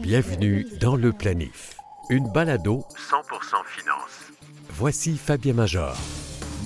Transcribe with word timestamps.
Bienvenue 0.00 0.66
dans 0.80 0.96
le 0.96 1.12
planif. 1.12 1.76
Une 2.08 2.32
balado 2.32 2.82
100% 2.96 3.20
finance. 3.66 4.32
Voici 4.70 5.18
Fabien 5.18 5.52
Major. 5.52 5.94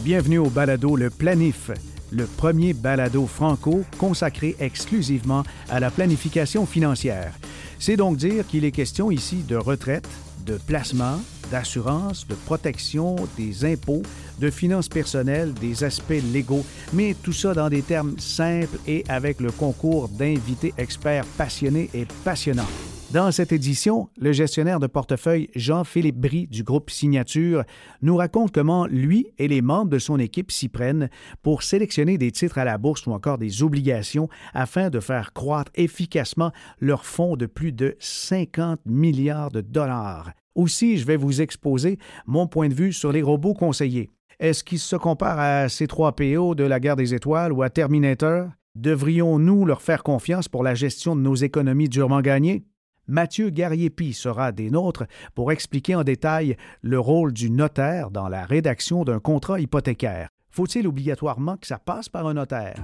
Bienvenue 0.05 0.39
au 0.39 0.49
balado 0.49 0.95
Le 0.95 1.11
Planif, 1.11 1.73
le 2.13 2.27
premier 2.27 2.73
balado 2.73 3.27
franco 3.27 3.83
consacré 3.99 4.55
exclusivement 4.61 5.43
à 5.69 5.81
la 5.81 5.91
planification 5.91 6.67
financière. 6.67 7.35
C'est 7.80 7.96
donc 7.96 8.17
dire 8.17 8.46
qu'il 8.46 8.65
est 8.65 8.71
question 8.71 9.11
ici 9.11 9.43
de 9.43 9.57
retraite, 9.57 10.09
de 10.46 10.57
placement, 10.57 11.19
d'assurance, 11.55 12.27
de 12.27 12.34
protection, 12.34 13.14
des 13.37 13.64
impôts, 13.64 14.02
de 14.41 14.50
finances 14.50 14.89
personnelles, 14.89 15.55
des 15.55 15.84
aspects 15.84 16.23
légaux, 16.32 16.64
mais 16.93 17.14
tout 17.23 17.32
ça 17.32 17.55
dans 17.55 17.69
des 17.69 17.82
termes 17.82 18.19
simples 18.19 18.77
et 18.88 19.05
avec 19.09 19.41
le 19.41 19.52
concours 19.52 20.09
d'invités 20.09 20.75
experts 20.79 21.27
passionnés 21.38 21.91
et 21.95 22.06
passionnants. 22.25 22.94
Dans 23.15 23.31
cette 23.31 23.52
édition, 23.52 24.09
le 24.19 24.33
gestionnaire 24.33 24.80
de 24.80 24.88
portefeuille 24.88 25.48
Jean-Philippe 25.55 26.19
Brie 26.19 26.48
du 26.48 26.65
groupe 26.65 26.91
Signature 26.91 27.62
nous 28.02 28.16
raconte 28.16 28.51
comment 28.51 28.87
lui 28.87 29.29
et 29.38 29.47
les 29.47 29.62
membres 29.62 29.93
de 29.93 30.01
son 30.01 30.19
équipe 30.19 30.51
s'y 30.51 30.69
prennent 30.69 31.09
pour 31.41 31.62
sélectionner 31.62 32.19
des 32.19 32.33
titres 32.33 32.59
à 32.59 32.65
la 32.65 32.77
bourse 32.77 33.07
ou 33.07 33.12
encore 33.12 33.38
des 33.38 33.62
obligations 33.62 34.29
afin 34.52 34.91
de 34.91 34.98
faire 34.98 35.33
croître 35.33 35.71
efficacement 35.77 36.51
leur 36.80 37.07
fonds 37.07 37.37
de 37.37 37.47
plus 37.47 37.71
de 37.71 37.95
50 38.01 38.80
milliards 38.85 39.52
de 39.52 39.60
dollars. 39.60 40.33
Aussi, 40.57 40.99
je 40.99 41.07
vais 41.07 41.16
vous 41.16 41.41
exposer 41.41 42.01
mon 42.27 42.49
point 42.49 42.69
de 42.69 42.74
vue 42.74 42.93
sur 42.93 43.12
les 43.12 43.23
robots 43.23 43.55
conseillers. 43.55 44.10
Est-ce 44.41 44.65
qu'ils 44.65 44.80
se 44.80 44.96
comparent 44.96 45.38
à 45.38 45.66
C3PO 45.69 46.57
de 46.57 46.65
la 46.65 46.80
guerre 46.80 46.96
des 46.96 47.15
étoiles 47.15 47.52
ou 47.52 47.62
à 47.62 47.71
Terminator? 47.71 48.49
Devrions-nous 48.74 49.66
leur 49.66 49.83
faire 49.83 50.02
confiance 50.02 50.49
pour 50.49 50.65
la 50.65 50.74
gestion 50.74 51.15
de 51.15 51.21
nos 51.21 51.37
économies 51.37 51.88
durement 51.88 52.21
gagnées? 52.21 52.65
Mathieu 53.07 53.51
Garriépi 53.51 54.15
sera 54.15 54.53
des 54.53 54.71
nôtres 54.71 55.05
pour 55.35 55.52
expliquer 55.52 55.95
en 55.95 56.05
détail 56.05 56.57
le 56.80 56.99
rôle 56.99 57.33
du 57.33 57.51
notaire 57.51 58.11
dans 58.11 58.29
la 58.29 58.46
rédaction 58.46 59.05
d'un 59.05 59.21
contrat 59.21 59.61
hypothécaire. 59.61 60.29
Faut-il 60.51 60.87
obligatoirement 60.87 61.57
que 61.57 61.66
ça 61.66 61.79
passe 61.79 62.09
par 62.09 62.27
un 62.27 62.35
notaire? 62.35 62.77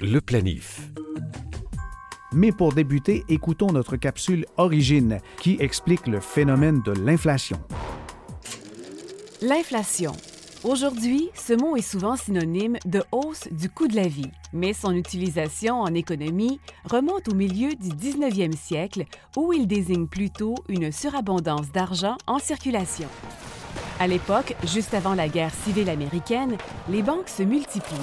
Le 0.00 0.20
planif. 0.20 0.90
Mais 2.32 2.52
pour 2.52 2.72
débuter, 2.72 3.24
écoutons 3.28 3.72
notre 3.72 3.96
capsule 3.96 4.46
Origine 4.56 5.18
qui 5.40 5.56
explique 5.60 6.06
le 6.06 6.20
phénomène 6.20 6.80
de 6.82 6.92
l'inflation. 6.92 7.58
L'inflation. 9.42 10.12
Aujourd'hui, 10.62 11.30
ce 11.34 11.54
mot 11.54 11.74
est 11.76 11.80
souvent 11.80 12.16
synonyme 12.16 12.76
de 12.84 13.02
hausse 13.12 13.48
du 13.50 13.70
coût 13.70 13.88
de 13.88 13.96
la 13.96 14.08
vie, 14.08 14.30
mais 14.52 14.74
son 14.74 14.94
utilisation 14.94 15.80
en 15.80 15.94
économie 15.94 16.60
remonte 16.84 17.28
au 17.28 17.34
milieu 17.34 17.70
du 17.70 17.88
19e 17.88 18.54
siècle 18.54 19.04
où 19.38 19.54
il 19.54 19.66
désigne 19.66 20.06
plutôt 20.06 20.54
une 20.68 20.92
surabondance 20.92 21.72
d'argent 21.72 22.18
en 22.26 22.38
circulation. 22.38 23.08
À 23.98 24.06
l'époque, 24.06 24.54
juste 24.66 24.92
avant 24.92 25.14
la 25.14 25.28
guerre 25.28 25.54
civile 25.64 25.88
américaine, 25.88 26.58
les 26.90 27.02
banques 27.02 27.30
se 27.30 27.42
multiplient. 27.42 27.96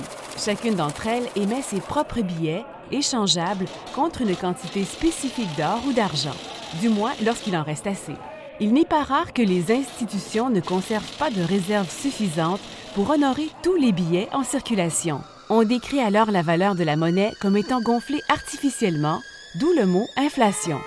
Chacune 0.43 0.75
d'entre 0.75 1.05
elles 1.05 1.29
émet 1.35 1.61
ses 1.61 1.79
propres 1.79 2.21
billets, 2.21 2.65
échangeables, 2.91 3.65
contre 3.93 4.21
une 4.21 4.35
quantité 4.35 4.83
spécifique 4.83 5.55
d'or 5.57 5.83
ou 5.87 5.93
d'argent, 5.93 6.35
du 6.81 6.89
moins 6.89 7.13
lorsqu'il 7.23 7.55
en 7.55 7.63
reste 7.63 7.85
assez. 7.85 8.15
Il 8.59 8.73
n'est 8.73 8.85
pas 8.85 9.03
rare 9.03 9.33
que 9.33 9.43
les 9.43 9.71
institutions 9.71 10.49
ne 10.49 10.61
conservent 10.61 11.17
pas 11.19 11.29
de 11.29 11.41
réserves 11.41 11.91
suffisantes 11.91 12.61
pour 12.95 13.11
honorer 13.11 13.49
tous 13.61 13.75
les 13.75 13.91
billets 13.91 14.29
en 14.33 14.43
circulation. 14.43 15.21
On 15.49 15.63
décrit 15.63 15.99
alors 15.99 16.31
la 16.31 16.41
valeur 16.41 16.73
de 16.73 16.83
la 16.83 16.95
monnaie 16.95 17.33
comme 17.39 17.55
étant 17.55 17.81
gonflée 17.81 18.21
artificiellement, 18.29 19.19
d'où 19.59 19.71
le 19.79 19.85
mot 19.85 20.07
inflation. 20.17 20.79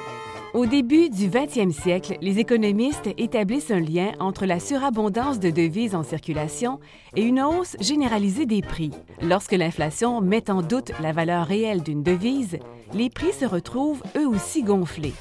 Au 0.53 0.67
début 0.67 1.11
du 1.11 1.29
20e 1.29 1.71
siècle, 1.71 2.17
les 2.21 2.41
économistes 2.41 3.09
établissent 3.19 3.71
un 3.71 3.79
lien 3.79 4.11
entre 4.19 4.47
la 4.47 4.59
surabondance 4.59 5.39
de 5.39 5.51
devises 5.51 5.95
en 5.95 6.03
circulation 6.03 6.81
et 7.15 7.23
une 7.23 7.41
hausse 7.41 7.77
généralisée 7.79 8.47
des 8.47 8.63
prix. 8.63 8.91
Lorsque 9.23 9.53
l'inflation 9.53 10.21
met 10.21 10.51
en 10.51 10.63
doute 10.63 10.91
la 11.01 11.13
valeur 11.13 11.47
réelle 11.47 11.85
d'une 11.85 12.03
devise, 12.03 12.59
les 12.95 13.11
prix 13.11 13.33
se 13.33 13.45
retrouvent 13.45 14.03
eux 14.17 14.27
aussi 14.27 14.65
gonflés. 14.65 15.15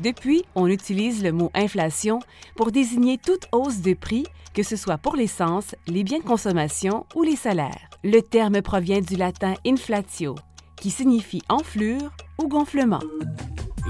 Depuis, 0.00 0.44
on 0.54 0.66
utilise 0.66 1.22
le 1.22 1.32
mot 1.32 1.50
inflation 1.54 2.20
pour 2.56 2.72
désigner 2.72 3.18
toute 3.18 3.48
hausse 3.52 3.80
de 3.80 3.94
prix, 3.94 4.24
que 4.54 4.62
ce 4.62 4.76
soit 4.76 4.98
pour 4.98 5.16
l'essence, 5.16 5.74
les 5.86 6.04
biens 6.04 6.18
de 6.18 6.24
consommation 6.24 7.06
ou 7.14 7.22
les 7.22 7.36
salaires. 7.36 7.88
Le 8.04 8.20
terme 8.20 8.62
provient 8.62 9.00
du 9.00 9.16
latin 9.16 9.54
inflatio, 9.66 10.34
qui 10.76 10.90
signifie 10.90 11.42
enflure 11.48 12.10
ou 12.40 12.48
gonflement. 12.48 13.00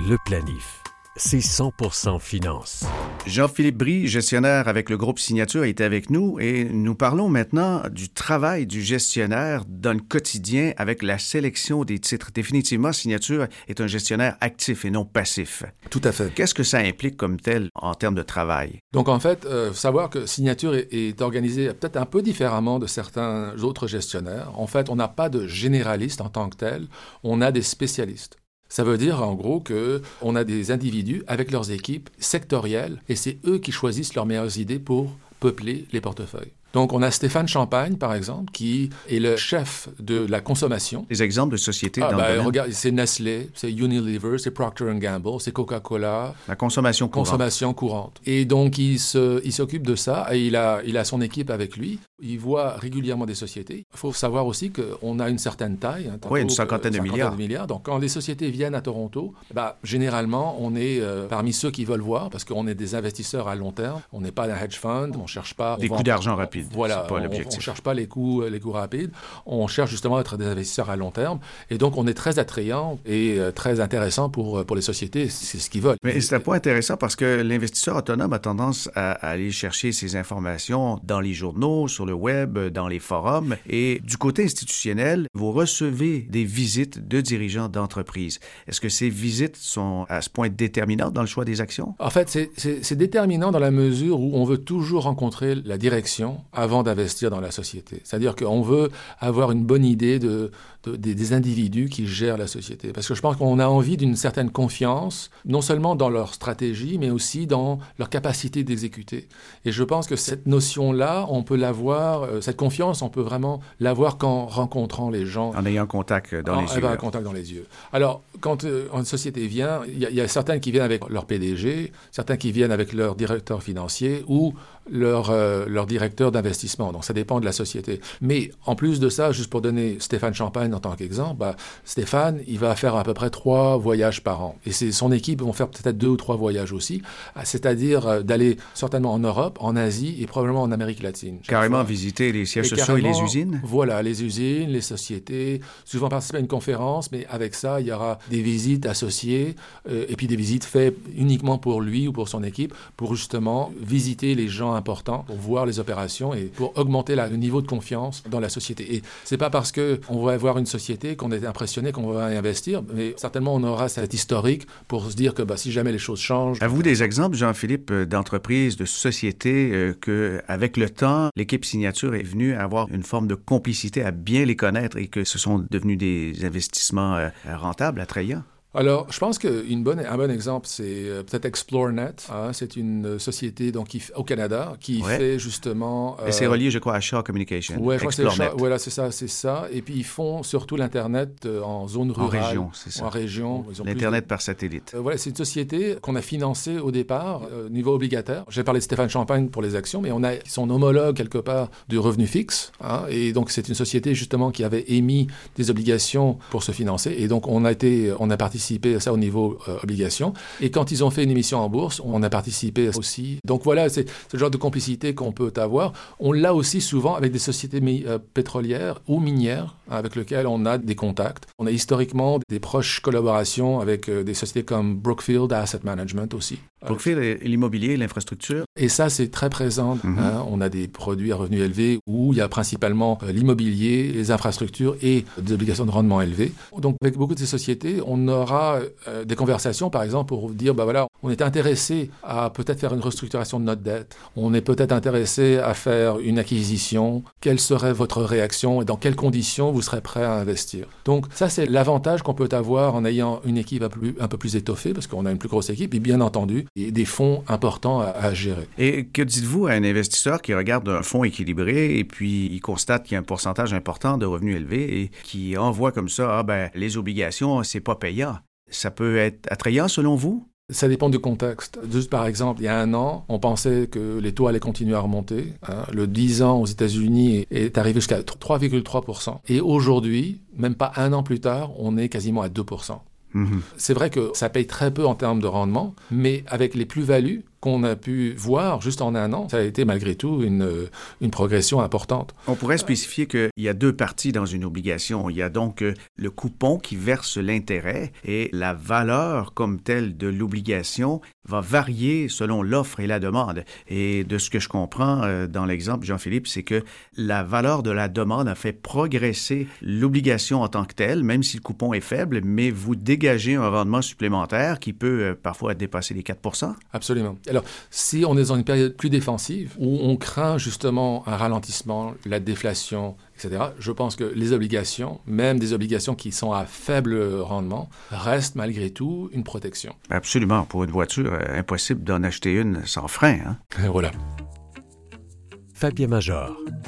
Le 0.08 0.16
planif 0.24 0.82
c'est 1.16 1.38
100% 1.38 2.18
finance. 2.20 2.84
Jean-Philippe 3.26 3.78
Brie, 3.78 4.08
gestionnaire 4.08 4.66
avec 4.66 4.90
le 4.90 4.96
groupe 4.96 5.20
Signature, 5.20 5.64
est 5.64 5.80
avec 5.80 6.10
nous 6.10 6.40
et 6.40 6.64
nous 6.64 6.96
parlons 6.96 7.28
maintenant 7.28 7.82
du 7.88 8.08
travail 8.08 8.66
du 8.66 8.82
gestionnaire 8.82 9.62
dans 9.68 9.92
le 9.92 10.00
quotidien 10.00 10.72
avec 10.76 11.02
la 11.02 11.18
sélection 11.18 11.84
des 11.84 12.00
titres. 12.00 12.30
Définitivement, 12.34 12.92
Signature 12.92 13.46
est 13.68 13.80
un 13.80 13.86
gestionnaire 13.86 14.36
actif 14.40 14.84
et 14.84 14.90
non 14.90 15.04
passif. 15.04 15.62
Tout 15.88 16.00
à 16.02 16.10
fait. 16.10 16.34
Qu'est-ce 16.34 16.54
que 16.54 16.64
ça 16.64 16.78
implique 16.78 17.16
comme 17.16 17.38
tel 17.40 17.68
en 17.76 17.94
termes 17.94 18.16
de 18.16 18.22
travail? 18.22 18.80
Donc 18.92 19.08
en 19.08 19.20
fait, 19.20 19.46
euh, 19.46 19.72
savoir 19.72 20.10
que 20.10 20.26
Signature 20.26 20.74
est, 20.74 20.92
est 20.92 21.22
organisé 21.22 21.68
peut-être 21.68 21.96
un 21.96 22.06
peu 22.06 22.22
différemment 22.22 22.80
de 22.80 22.88
certains 22.88 23.54
autres 23.62 23.86
gestionnaires. 23.86 24.50
En 24.56 24.66
fait, 24.66 24.90
on 24.90 24.96
n'a 24.96 25.08
pas 25.08 25.28
de 25.28 25.46
généraliste 25.46 26.20
en 26.20 26.28
tant 26.28 26.48
que 26.48 26.56
tel, 26.56 26.88
on 27.22 27.40
a 27.40 27.52
des 27.52 27.62
spécialistes. 27.62 28.41
Ça 28.72 28.84
veut 28.84 28.96
dire 28.96 29.22
en 29.22 29.34
gros 29.34 29.60
que 29.60 30.00
on 30.22 30.34
a 30.34 30.44
des 30.44 30.70
individus 30.70 31.24
avec 31.26 31.50
leurs 31.50 31.70
équipes 31.72 32.08
sectorielles 32.16 33.02
et 33.10 33.16
c'est 33.16 33.36
eux 33.44 33.58
qui 33.58 33.70
choisissent 33.70 34.14
leurs 34.14 34.24
meilleures 34.24 34.56
idées 34.56 34.78
pour 34.78 35.14
peupler 35.40 35.84
les 35.92 36.00
portefeuilles. 36.00 36.52
Donc, 36.72 36.92
on 36.92 37.02
a 37.02 37.10
Stéphane 37.10 37.48
Champagne, 37.48 37.96
par 37.96 38.14
exemple, 38.14 38.50
qui 38.52 38.90
est 39.08 39.18
le 39.18 39.36
chef 39.36 39.88
de 39.98 40.26
la 40.26 40.40
consommation. 40.40 41.06
Des 41.08 41.22
exemples 41.22 41.52
de 41.52 41.56
sociétés 41.58 42.00
ah, 42.02 42.10
dans 42.10 42.16
ben, 42.16 42.22
le 42.24 42.30
domaine? 42.30 42.46
regarde, 42.46 42.70
c'est 42.72 42.90
Nestlé, 42.90 43.50
c'est 43.54 43.70
Unilever, 43.70 44.38
c'est 44.38 44.50
Procter 44.50 44.84
Gamble, 44.94 45.40
c'est 45.40 45.52
Coca-Cola. 45.52 46.34
La 46.48 46.56
consommation 46.56 47.08
courante. 47.08 47.26
Consommation 47.26 47.74
courante. 47.74 48.20
Et 48.26 48.44
donc, 48.44 48.78
il 48.78 48.98
se, 48.98 49.44
il 49.44 49.52
s'occupe 49.52 49.86
de 49.86 49.94
ça 49.94 50.28
et 50.32 50.46
il 50.46 50.56
a, 50.56 50.80
il 50.84 50.96
a 50.96 51.04
son 51.04 51.20
équipe 51.20 51.50
avec 51.50 51.76
lui. 51.76 51.98
Il 52.22 52.38
voit 52.38 52.76
régulièrement 52.76 53.26
des 53.26 53.34
sociétés. 53.34 53.86
Il 53.92 53.98
faut 53.98 54.12
savoir 54.12 54.46
aussi 54.46 54.70
qu'on 54.70 55.18
a 55.18 55.28
une 55.28 55.38
certaine 55.38 55.76
taille. 55.76 56.08
hein, 56.08 56.18
Oui, 56.30 56.40
une 56.40 56.46
tantôt, 56.46 56.54
cinquantaine 56.54 56.92
de 56.92 56.98
euh, 56.98 57.36
milliards. 57.36 57.66
Donc, 57.66 57.82
quand 57.84 57.98
les 57.98 58.08
sociétés 58.08 58.50
viennent 58.50 58.74
à 58.76 58.80
Toronto, 58.80 59.34
bah, 59.52 59.78
généralement, 59.82 60.56
on 60.60 60.76
est 60.76 61.00
euh, 61.00 61.26
parmi 61.26 61.52
ceux 61.52 61.70
qui 61.70 61.84
veulent 61.84 62.00
voir 62.00 62.30
parce 62.30 62.44
qu'on 62.44 62.66
est 62.66 62.74
des 62.74 62.94
investisseurs 62.94 63.48
à 63.48 63.56
long 63.56 63.72
terme. 63.72 64.00
On 64.12 64.20
n'est 64.20 64.30
pas 64.32 64.44
un 64.44 64.56
hedge 64.56 64.76
fund. 64.78 65.12
On 65.20 65.26
cherche 65.26 65.54
pas. 65.54 65.76
Des 65.78 65.88
coups 65.88 66.04
d'argent 66.04 66.36
rapides. 66.36 66.61
Voilà. 66.72 66.98
Pas 67.08 67.16
on- 67.16 67.20
ne 67.20 67.60
cherche 67.60 67.80
pas 67.80 67.94
les 67.94 68.06
coûts, 68.06 68.42
les 68.42 68.60
coûts 68.60 68.72
rapides. 68.72 69.10
On 69.46 69.66
cherche 69.66 69.90
justement 69.90 70.16
à 70.16 70.20
être 70.20 70.36
des 70.36 70.46
investisseurs 70.46 70.90
à 70.90 70.96
long 70.96 71.10
terme. 71.10 71.38
Et 71.70 71.78
donc, 71.78 71.96
on 71.96 72.06
est 72.06 72.14
très 72.14 72.38
attrayant 72.38 72.98
et 73.06 73.36
euh, 73.38 73.50
très 73.52 73.80
intéressant 73.80 74.28
pour, 74.30 74.58
euh, 74.58 74.64
pour 74.64 74.76
les 74.76 74.82
sociétés. 74.82 75.28
C'est 75.28 75.58
ce 75.58 75.70
qu'ils 75.70 75.82
veulent. 75.82 75.96
Mais 76.04 76.20
c'est 76.20 76.34
un 76.34 76.40
point 76.40 76.56
intéressant 76.56 76.96
parce 76.96 77.16
que 77.16 77.42
l'investisseur 77.42 77.96
autonome 77.96 78.32
a 78.32 78.38
tendance 78.38 78.88
à, 78.94 79.12
à 79.12 79.28
aller 79.30 79.50
chercher 79.50 79.92
ses 79.92 80.16
informations 80.16 81.00
dans 81.04 81.20
les 81.20 81.34
journaux, 81.34 81.88
sur 81.88 82.06
le 82.06 82.14
web, 82.14 82.58
dans 82.58 82.88
les 82.88 82.98
forums. 82.98 83.56
Et 83.68 84.00
du 84.04 84.16
côté 84.16 84.44
institutionnel, 84.44 85.26
vous 85.34 85.52
recevez 85.52 86.20
des 86.30 86.44
visites 86.44 87.06
de 87.08 87.20
dirigeants 87.20 87.68
d'entreprises. 87.68 88.40
Est-ce 88.68 88.80
que 88.80 88.88
ces 88.88 89.08
visites 89.08 89.56
sont 89.56 90.06
à 90.08 90.20
ce 90.22 90.30
point 90.30 90.48
déterminantes 90.48 91.12
dans 91.12 91.20
le 91.20 91.26
choix 91.26 91.44
des 91.44 91.60
actions? 91.60 91.94
En 91.98 92.10
fait, 92.10 92.28
c'est 92.56 92.96
déterminant 92.96 93.50
dans 93.52 93.58
la 93.58 93.70
mesure 93.70 94.20
où 94.20 94.32
on 94.34 94.44
veut 94.44 94.58
toujours 94.58 95.04
rencontrer 95.04 95.54
la 95.54 95.78
direction 95.78 96.40
avant 96.52 96.82
d'investir 96.82 97.30
dans 97.30 97.40
la 97.40 97.50
société. 97.50 98.00
C'est-à-dire 98.04 98.36
qu'on 98.36 98.62
veut 98.62 98.90
avoir 99.20 99.52
une 99.52 99.64
bonne 99.64 99.84
idée 99.84 100.18
de, 100.18 100.50
de- 100.84 100.96
des, 100.96 101.14
des 101.14 101.32
individus 101.32 101.88
qui 101.88 102.06
gèrent 102.06 102.36
la 102.38 102.46
société. 102.46 102.92
Parce 102.92 103.06
que 103.08 103.14
je 103.14 103.20
pense 103.20 103.36
qu'on 103.36 103.58
a 103.58 103.66
envie 103.66 103.96
d'une 103.96 104.16
certaine 104.16 104.50
confiance, 104.50 105.30
non 105.44 105.60
seulement 105.60 105.94
dans 105.94 106.08
leur 106.10 106.34
stratégie, 106.34 106.98
mais 106.98 107.10
aussi 107.10 107.46
dans 107.46 107.78
leur 107.98 108.08
capacité 108.10 108.64
d'exécuter. 108.64 109.28
Et 109.64 109.72
je 109.72 109.84
pense 109.84 110.06
que 110.06 110.16
cette 110.16 110.46
notion-là, 110.46 111.26
on 111.28 111.42
peut 111.42 111.56
l'avoir, 111.56 112.22
euh, 112.24 112.40
cette 112.40 112.56
confiance, 112.56 113.02
on 113.02 113.08
peut 113.08 113.20
vraiment 113.20 113.60
l'avoir 113.80 114.18
qu'en 114.18 114.46
rencontrant 114.46 115.10
les 115.10 115.26
gens 115.26 115.52
En 115.56 115.64
ayant 115.66 115.86
contact 115.86 116.34
dans 116.34 116.54
en- 116.56 116.60
les 116.62 116.74
yeux. 116.74 116.80
là. 116.80 116.96
contact 116.96 117.24
dans 117.24 117.32
les 117.32 117.52
yeux. 117.52 117.66
Alors, 117.92 118.22
quand 118.40 118.64
euh, 118.64 118.88
une 118.94 119.04
société 119.04 119.46
vient, 119.46 119.80
il 119.86 119.98
y, 119.98 120.06
a- 120.06 120.10
il 120.10 120.16
y 120.16 120.20
a 120.20 120.28
certains 120.28 120.58
qui 120.58 120.72
viennent 120.72 120.82
avec 120.82 121.08
leur 121.08 121.26
PDG, 121.26 121.92
certains 122.10 122.36
qui 122.36 122.50
viennent 122.52 122.72
avec 122.72 122.92
leur 122.92 123.14
directeur 123.14 123.62
financier 123.62 124.24
ou 124.26 124.54
leur, 124.90 125.30
euh, 125.30 125.64
leur 125.68 125.86
directeur 125.86 126.32
d'investissement. 126.32 126.92
Donc, 126.92 127.04
ça 127.04 127.12
dépend 127.12 127.38
de 127.38 127.44
la 127.44 127.52
société. 127.52 128.00
Mais 128.20 128.50
en 128.66 128.74
plus 128.74 128.98
de 128.98 129.08
ça, 129.08 129.30
juste 129.30 129.48
pour 129.50 129.60
donner 129.60 129.98
Stéphane 130.00 130.34
Champagne 130.34 130.71
Champagne 130.72 130.74
en 130.74 130.80
tant 130.80 130.96
qu'exemple, 130.96 131.36
bah, 131.38 131.56
Stéphane, 131.84 132.40
il 132.46 132.58
va 132.58 132.74
faire 132.74 132.96
à 132.96 133.04
peu 133.04 133.14
près 133.14 133.30
trois 133.30 133.76
voyages 133.76 134.22
par 134.22 134.42
an. 134.42 134.56
Et 134.66 134.72
son 134.72 135.12
équipe 135.12 135.42
vont 135.42 135.52
faire 135.52 135.68
peut-être 135.68 135.96
deux 135.96 136.08
ou 136.08 136.16
trois 136.16 136.36
voyages 136.36 136.72
aussi, 136.72 137.02
c'est-à-dire 137.44 138.06
euh, 138.06 138.22
d'aller 138.22 138.56
certainement 138.74 139.12
en 139.12 139.18
Europe, 139.18 139.58
en 139.60 139.76
Asie 139.76 140.16
et 140.20 140.26
probablement 140.26 140.62
en 140.62 140.72
Amérique 140.72 141.02
latine. 141.02 141.38
Carrément 141.46 141.82
visiter 141.82 142.32
les 142.32 142.46
sièges 142.46 142.68
sociaux 142.68 142.96
et 142.96 143.00
les 143.00 143.20
usines 143.20 143.60
Voilà, 143.64 144.02
les 144.02 144.24
usines, 144.24 144.70
les 144.70 144.80
sociétés, 144.80 145.60
souvent 145.84 146.08
participer 146.08 146.38
à 146.38 146.40
une 146.40 146.48
conférence, 146.48 147.12
mais 147.12 147.26
avec 147.30 147.54
ça, 147.54 147.80
il 147.80 147.86
y 147.86 147.92
aura 147.92 148.18
des 148.30 148.42
visites 148.42 148.86
associées 148.86 149.56
euh, 149.88 150.06
et 150.08 150.16
puis 150.16 150.26
des 150.26 150.36
visites 150.36 150.64
faites 150.64 150.96
uniquement 151.16 151.58
pour 151.58 151.80
lui 151.80 152.08
ou 152.08 152.12
pour 152.12 152.28
son 152.28 152.42
équipe, 152.42 152.74
pour 152.96 153.14
justement 153.14 153.72
visiter 153.80 154.34
les 154.34 154.48
gens 154.48 154.74
importants, 154.74 155.24
pour 155.26 155.36
voir 155.36 155.66
les 155.66 155.78
opérations 155.78 156.34
et 156.34 156.44
pour 156.44 156.76
augmenter 156.78 157.16
le 157.16 157.36
niveau 157.36 157.60
de 157.60 157.66
confiance 157.66 158.22
dans 158.30 158.40
la 158.40 158.48
société. 158.48 158.96
Et 158.96 159.02
c'est 159.24 159.38
pas 159.38 159.50
parce 159.50 159.72
que 159.72 160.00
on 160.08 160.22
va 160.24 160.32
avoir 160.32 160.58
une 160.58 160.61
société 160.66 161.16
qu'on 161.16 161.32
est 161.32 161.44
impressionné 161.44 161.92
qu'on 161.92 162.12
va 162.12 162.26
investir, 162.26 162.82
mais 162.94 163.14
certainement 163.16 163.54
on 163.54 163.62
aura 163.64 163.88
cet 163.88 164.14
historique 164.14 164.66
pour 164.88 165.10
se 165.10 165.16
dire 165.16 165.34
que 165.34 165.42
bah, 165.42 165.56
si 165.56 165.72
jamais 165.72 165.92
les 165.92 165.98
choses 165.98 166.20
changent. 166.20 166.58
Avez-vous 166.60 166.82
des 166.82 167.02
exemples, 167.02 167.36
Jean-Philippe, 167.36 167.90
euh, 167.90 168.06
d'entreprises, 168.06 168.76
de 168.76 168.84
sociétés 168.84 169.70
euh, 169.72 169.94
que, 170.00 170.40
avec 170.48 170.76
le 170.76 170.90
temps, 170.90 171.30
l'équipe 171.36 171.64
signature 171.64 172.14
est 172.14 172.22
venue 172.22 172.54
avoir 172.54 172.88
une 172.90 173.02
forme 173.02 173.26
de 173.26 173.34
complicité 173.34 174.02
à 174.02 174.10
bien 174.10 174.44
les 174.44 174.56
connaître 174.56 174.96
et 174.96 175.08
que 175.08 175.24
ce 175.24 175.38
sont 175.38 175.64
devenus 175.70 175.98
des 175.98 176.44
investissements 176.44 177.16
euh, 177.16 177.28
rentables, 177.46 178.00
attrayants? 178.00 178.44
Alors, 178.74 179.06
je 179.10 179.18
pense 179.18 179.38
qu'un 179.38 179.50
bon, 179.78 179.98
un 179.98 180.16
bon 180.16 180.30
exemple, 180.30 180.66
c'est 180.66 180.84
euh, 180.86 181.22
peut-être 181.22 181.44
ExploreNet. 181.44 182.14
Hein, 182.30 182.52
c'est 182.54 182.76
une 182.76 183.04
euh, 183.06 183.18
société 183.18 183.70
donc, 183.70 183.88
qui, 183.88 184.02
au 184.16 184.24
Canada 184.24 184.76
qui 184.80 185.02
fait 185.02 185.38
justement... 185.38 186.16
Euh, 186.22 186.30
c'est 186.30 186.46
relié, 186.46 186.70
je 186.70 186.78
crois, 186.78 186.94
à 186.94 187.00
Shaw 187.00 187.22
Communication. 187.22 187.76
Oui, 187.78 187.96
je 187.96 187.98
crois 188.00 188.10
que 188.10 188.32
c'est 188.32 188.50
Voilà, 188.56 188.78
c'est 188.78 188.90
ça, 188.90 189.10
c'est 189.10 189.28
ça. 189.28 189.66
Et 189.72 189.82
puis, 189.82 189.94
ils 189.96 190.04
font 190.04 190.42
surtout 190.42 190.76
l'Internet 190.76 191.46
en 191.62 191.86
zone 191.86 192.12
rurale. 192.12 192.40
En 192.40 192.46
région, 192.46 192.70
c'est 192.72 192.90
ça. 192.90 193.04
En 193.04 193.08
région. 193.10 193.66
L'Internet 193.84 194.26
par 194.26 194.40
satellite. 194.40 194.94
voilà, 194.98 195.18
c'est 195.18 195.30
une 195.30 195.36
société 195.36 195.96
qu'on 196.00 196.16
a 196.16 196.22
financée 196.22 196.78
au 196.78 196.90
départ 196.90 197.42
au 197.66 197.68
niveau 197.68 197.94
obligataire. 197.94 198.44
J'ai 198.48 198.64
parlé 198.64 198.80
de 198.80 198.84
Stéphane 198.84 199.10
Champagne 199.10 199.48
pour 199.48 199.60
les 199.60 199.74
actions, 199.74 200.00
mais 200.00 200.12
on 200.12 200.24
a 200.24 200.32
son 200.46 200.70
homologue 200.70 201.16
quelque 201.16 201.38
part 201.38 201.70
du 201.88 201.98
revenu 201.98 202.26
fixe. 202.26 202.72
Hein, 202.80 203.02
et 203.10 203.32
donc, 203.34 203.50
c'est 203.50 203.68
une 203.68 203.74
société 203.74 204.14
justement 204.14 204.50
qui 204.50 204.64
avait 204.64 204.84
émis 204.88 205.26
des 205.56 205.70
obligations 205.70 206.38
pour 206.50 206.62
se 206.62 206.72
financer. 206.72 207.14
Et 207.18 207.28
donc, 207.28 207.46
on 207.48 207.66
a 207.66 207.72
été, 207.72 208.12
on 208.18 208.30
a 208.30 208.36
participé 208.38 208.61
participé 208.62 208.94
à 208.94 209.00
ça 209.00 209.12
au 209.12 209.16
niveau 209.16 209.58
euh, 209.66 209.76
obligation. 209.82 210.34
Et 210.60 210.70
quand 210.70 210.92
ils 210.92 211.02
ont 211.02 211.10
fait 211.10 211.24
une 211.24 211.30
émission 211.30 211.58
en 211.58 211.68
bourse, 211.68 212.00
on 212.04 212.22
a 212.22 212.30
participé 212.30 212.90
aussi. 212.94 213.38
Donc 213.44 213.64
voilà, 213.64 213.88
c'est 213.88 214.08
ce 214.30 214.36
genre 214.36 214.50
de 214.50 214.56
complicité 214.56 215.14
qu'on 215.14 215.32
peut 215.32 215.52
avoir. 215.56 215.92
On 216.20 216.32
l'a 216.32 216.54
aussi 216.54 216.80
souvent 216.80 217.16
avec 217.16 217.32
des 217.32 217.40
sociétés 217.40 217.82
euh, 218.06 218.18
pétrolières 218.34 219.00
ou 219.08 219.18
minières 219.18 219.74
hein, 219.90 219.96
avec 219.96 220.14
lesquelles 220.14 220.46
on 220.46 220.64
a 220.64 220.78
des 220.78 220.94
contacts. 220.94 221.48
On 221.58 221.66
a 221.66 221.72
historiquement 221.72 222.38
des 222.48 222.60
proches 222.60 223.00
collaborations 223.00 223.80
avec 223.80 224.08
euh, 224.08 224.22
des 224.22 224.34
sociétés 224.34 224.62
comme 224.64 224.94
Brookfield 224.96 225.52
Asset 225.52 225.80
Management 225.82 226.32
aussi. 226.34 226.60
Brookfield, 226.86 227.42
l'immobilier, 227.42 227.96
l'infrastructure. 227.96 228.64
Et 228.76 228.88
ça, 228.88 229.08
c'est 229.08 229.30
très 229.30 229.50
présent. 229.50 229.98
Mhm. 230.02 230.18
Hein. 230.18 230.46
On 230.50 230.60
a 230.60 230.68
des 230.68 230.88
produits 230.88 231.32
à 231.32 231.36
revenus 231.36 231.62
élevés 231.62 231.98
où 232.06 232.32
il 232.32 232.38
y 232.38 232.40
a 232.40 232.48
principalement 232.48 233.18
l'immobilier, 233.28 234.10
les 234.12 234.30
infrastructures 234.30 234.96
et 235.02 235.24
des 235.38 235.52
obligations 235.52 235.86
de 235.86 235.90
rendement 235.90 236.20
élevées. 236.20 236.52
Donc 236.76 236.96
avec 237.00 237.16
beaucoup 237.16 237.34
de 237.34 237.38
ces 237.38 237.46
sociétés, 237.46 238.00
on 238.06 238.28
aura 238.28 238.51
euh, 238.54 239.24
des 239.24 239.36
conversations, 239.36 239.90
par 239.90 240.02
exemple, 240.02 240.28
pour 240.28 240.50
dire, 240.50 240.74
bah 240.74 240.84
voilà, 240.84 241.06
on 241.22 241.30
est 241.30 241.42
intéressé 241.42 242.10
à 242.22 242.50
peut-être 242.50 242.80
faire 242.80 242.94
une 242.94 243.00
restructuration 243.00 243.60
de 243.60 243.64
notre 243.64 243.82
dette, 243.82 244.16
on 244.36 244.54
est 244.54 244.60
peut-être 244.60 244.92
intéressé 244.92 245.58
à 245.58 245.74
faire 245.74 246.18
une 246.18 246.38
acquisition, 246.38 247.22
quelle 247.40 247.60
serait 247.60 247.92
votre 247.92 248.22
réaction 248.22 248.82
et 248.82 248.84
dans 248.84 248.96
quelles 248.96 249.16
conditions 249.16 249.72
vous 249.72 249.82
serez 249.82 250.00
prêt 250.00 250.24
à 250.24 250.34
investir? 250.34 250.86
Donc 251.04 251.26
ça, 251.34 251.48
c'est 251.48 251.66
l'avantage 251.66 252.22
qu'on 252.22 252.34
peut 252.34 252.48
avoir 252.52 252.94
en 252.94 253.04
ayant 253.04 253.40
une 253.44 253.58
équipe 253.58 253.82
un 253.82 254.28
peu 254.28 254.38
plus, 254.38 254.56
étoffée, 254.56 254.92
parce 254.92 255.06
qu'on 255.06 255.26
a 255.26 255.30
une 255.30 255.38
plus 255.38 255.48
grosse 255.48 255.70
équipe, 255.70 255.94
et 255.94 256.00
bien 256.00 256.20
entendu, 256.20 256.66
des 256.76 257.04
fonds 257.04 257.44
importants 257.48 258.00
à, 258.00 258.06
à 258.06 258.34
gérer. 258.34 258.68
Et 258.78 259.06
que 259.06 259.22
dites-vous 259.22 259.66
à 259.66 259.72
un 259.72 259.84
investisseur 259.84 260.42
qui 260.42 260.54
regarde 260.54 260.88
un 260.88 261.02
fonds 261.02 261.24
équilibré 261.24 261.98
et 261.98 262.04
puis 262.04 262.46
il 262.46 262.60
constate 262.60 263.04
qu'il 263.04 263.12
y 263.12 263.16
a 263.16 263.20
un 263.20 263.24
pourcentage 263.24 263.72
important 263.74 264.18
de 264.18 264.26
revenus 264.26 264.56
élevés 264.56 265.00
et 265.00 265.10
qui 265.22 265.56
envoie 265.56 265.92
comme 265.92 266.08
ça, 266.08 266.38
ah 266.38 266.42
ben, 266.42 266.70
les 266.74 266.96
obligations, 266.96 267.62
c'est 267.62 267.80
pas 267.80 267.94
payant? 267.94 268.38
Ça 268.72 268.90
peut 268.90 269.18
être 269.18 269.50
attrayant 269.50 269.88
selon 269.88 270.16
vous? 270.16 270.46
Ça 270.70 270.88
dépend 270.88 271.10
du 271.10 271.18
contexte. 271.18 271.78
Juste 271.90 272.08
par 272.08 272.26
exemple, 272.26 272.62
il 272.62 272.64
y 272.64 272.68
a 272.68 272.78
un 272.78 272.94
an, 272.94 273.24
on 273.28 273.38
pensait 273.38 273.88
que 273.90 274.18
les 274.18 274.32
taux 274.32 274.46
allaient 274.46 274.60
continuer 274.60 274.94
à 274.94 275.00
remonter. 275.00 275.52
Hein. 275.68 275.84
Le 275.92 276.06
10 276.06 276.42
ans 276.42 276.60
aux 276.60 276.66
États-Unis 276.66 277.46
est 277.50 277.76
arrivé 277.76 278.00
jusqu'à 278.00 278.20
3,3 278.20 279.40
Et 279.48 279.60
aujourd'hui, 279.60 280.40
même 280.56 280.74
pas 280.74 280.92
un 280.96 281.12
an 281.12 281.22
plus 281.22 281.40
tard, 281.40 281.72
on 281.78 281.98
est 281.98 282.08
quasiment 282.08 282.42
à 282.42 282.48
2 282.48 282.62
mm-hmm. 282.62 283.60
C'est 283.76 283.92
vrai 283.92 284.08
que 284.08 284.30
ça 284.34 284.48
paye 284.48 284.66
très 284.66 284.92
peu 284.92 285.04
en 285.04 285.14
termes 285.14 285.40
de 285.40 285.46
rendement, 285.46 285.94
mais 286.10 286.44
avec 286.46 286.74
les 286.74 286.86
plus-values, 286.86 287.44
qu'on 287.62 287.84
a 287.84 287.94
pu 287.94 288.34
voir 288.36 288.80
juste 288.80 289.02
en 289.02 289.14
un 289.14 289.32
an, 289.32 289.48
ça 289.48 289.58
a 289.58 289.62
été 289.62 289.84
malgré 289.84 290.16
tout 290.16 290.42
une, 290.42 290.88
une 291.20 291.30
progression 291.30 291.80
importante. 291.80 292.34
On 292.48 292.56
pourrait 292.56 292.76
spécifier 292.76 293.26
qu'il 293.26 293.50
y 293.56 293.68
a 293.68 293.72
deux 293.72 293.92
parties 293.92 294.32
dans 294.32 294.46
une 294.46 294.64
obligation. 294.64 295.30
Il 295.30 295.36
y 295.36 295.42
a 295.42 295.48
donc 295.48 295.82
euh, 295.82 295.94
le 296.16 296.30
coupon 296.30 296.78
qui 296.78 296.96
verse 296.96 297.36
l'intérêt 297.36 298.12
et 298.24 298.50
la 298.52 298.74
valeur 298.74 299.54
comme 299.54 299.80
telle 299.80 300.16
de 300.16 300.26
l'obligation 300.26 301.20
va 301.48 301.60
varier 301.60 302.28
selon 302.28 302.62
l'offre 302.62 303.00
et 303.00 303.06
la 303.06 303.18
demande. 303.18 303.64
Et 303.88 304.24
de 304.24 304.38
ce 304.38 304.50
que 304.50 304.58
je 304.58 304.68
comprends 304.68 305.22
euh, 305.22 305.46
dans 305.46 305.64
l'exemple, 305.64 306.04
Jean-Philippe, 306.04 306.46
c'est 306.46 306.62
que 306.62 306.82
la 307.16 307.42
valeur 307.42 307.82
de 307.82 307.90
la 307.90 308.08
demande 308.08 308.48
a 308.48 308.54
fait 308.54 308.72
progresser 308.72 309.66
l'obligation 309.80 310.62
en 310.62 310.68
tant 310.68 310.84
que 310.84 310.94
telle, 310.94 311.22
même 311.22 311.42
si 311.42 311.56
le 311.56 311.62
coupon 311.62 311.94
est 311.94 312.00
faible, 312.00 312.40
mais 312.44 312.70
vous 312.70 312.96
dégagez 312.96 313.54
un 313.54 313.68
rendement 313.68 314.02
supplémentaire 314.02 314.78
qui 314.78 314.92
peut 314.92 315.22
euh, 315.22 315.34
parfois 315.40 315.74
dépasser 315.74 316.14
les 316.14 316.22
4% 316.22 316.74
Absolument. 316.92 317.36
Alors, 317.52 317.64
si 317.90 318.24
on 318.26 318.38
est 318.38 318.48
dans 318.48 318.56
une 318.56 318.64
période 318.64 318.96
plus 318.96 319.10
défensive, 319.10 319.74
où 319.78 319.98
on 320.00 320.16
craint 320.16 320.56
justement 320.56 321.22
un 321.28 321.36
ralentissement, 321.36 322.14
la 322.24 322.40
déflation, 322.40 323.14
etc., 323.36 323.64
je 323.78 323.92
pense 323.92 324.16
que 324.16 324.24
les 324.24 324.54
obligations, 324.54 325.20
même 325.26 325.58
des 325.58 325.74
obligations 325.74 326.14
qui 326.14 326.32
sont 326.32 326.52
à 326.52 326.64
faible 326.64 327.14
rendement, 327.40 327.90
restent 328.10 328.54
malgré 328.54 328.88
tout 328.88 329.28
une 329.34 329.44
protection. 329.44 329.94
Absolument. 330.08 330.64
Pour 330.64 330.84
une 330.84 330.90
voiture, 330.90 331.30
euh, 331.30 331.58
impossible 331.58 332.02
d'en 332.02 332.22
acheter 332.22 332.54
une 332.54 332.86
sans 332.86 333.06
frein. 333.06 333.38
Hein? 333.44 333.58
voilà. 333.90 334.12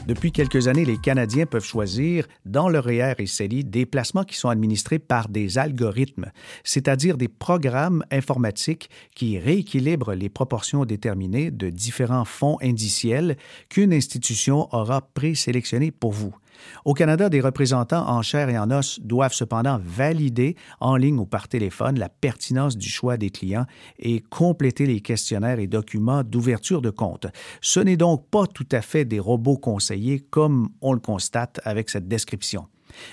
Depuis 0.07 0.31
quelques 0.31 0.69
années, 0.69 0.85
les 0.85 0.99
Canadiens 0.99 1.47
peuvent 1.47 1.65
choisir 1.65 2.29
dans 2.47 2.69
leur 2.69 2.85
REER 2.85 3.15
et 3.19 3.27
CELI 3.27 3.65
des 3.65 3.87
placements 3.87 4.23
qui 4.23 4.37
sont 4.37 4.49
administrés 4.49 5.01
par 5.01 5.29
des 5.29 5.59
algorithmes, 5.59 6.31
c'est-à-dire 6.63 7.17
des 7.17 7.27
programmes 7.27 8.05
informatiques 8.13 8.89
qui 9.17 9.37
rééquilibrent 9.39 10.15
les 10.15 10.29
proportions 10.29 10.85
déterminées 10.85 11.51
de 11.51 11.71
différents 11.71 12.25
fonds 12.25 12.57
indiciels 12.63 13.37
qu'une 13.69 13.93
institution 13.93 14.69
aura 14.73 15.01
présélectionnés 15.01 15.91
pour 15.91 16.13
vous. 16.13 16.37
Au 16.85 16.95
Canada, 16.95 17.29
des 17.29 17.41
représentants 17.41 18.09
en 18.09 18.23
chair 18.23 18.49
et 18.49 18.59
en 18.59 18.71
os 18.71 19.01
doivent 19.01 19.33
cependant 19.33 19.81
valider 19.83 20.57
en 20.81 20.97
ligne 20.97 21.19
ou 21.19 21.27
par 21.27 21.49
téléphone 21.49 21.99
la 21.99 22.09
pertinence 22.09 22.77
du 22.77 22.89
choix 22.89 23.17
des 23.17 23.31
clients 23.31 23.67
et 23.99 24.21
compléter 24.21 24.87
les 24.87 25.01
questionnaires 25.01 25.59
et 25.59 25.67
documents 25.67 26.23
d'ouverture 26.23 26.83
de 26.83 26.91
compte. 26.91 27.27
Ce 27.61 27.81
n'est 27.81 27.97
donc 27.97 28.29
pas 28.31 28.47
tout 28.47 28.69
à 28.73 28.81
fait 28.81 29.05
des 29.05 29.21
robots 29.21 29.59
conseillers 29.59 30.21
comme 30.21 30.69
on 30.81 30.93
le 30.93 31.01
constate 31.01 31.61
avec 31.65 31.91
cette 31.91 32.09
description. 32.09 32.67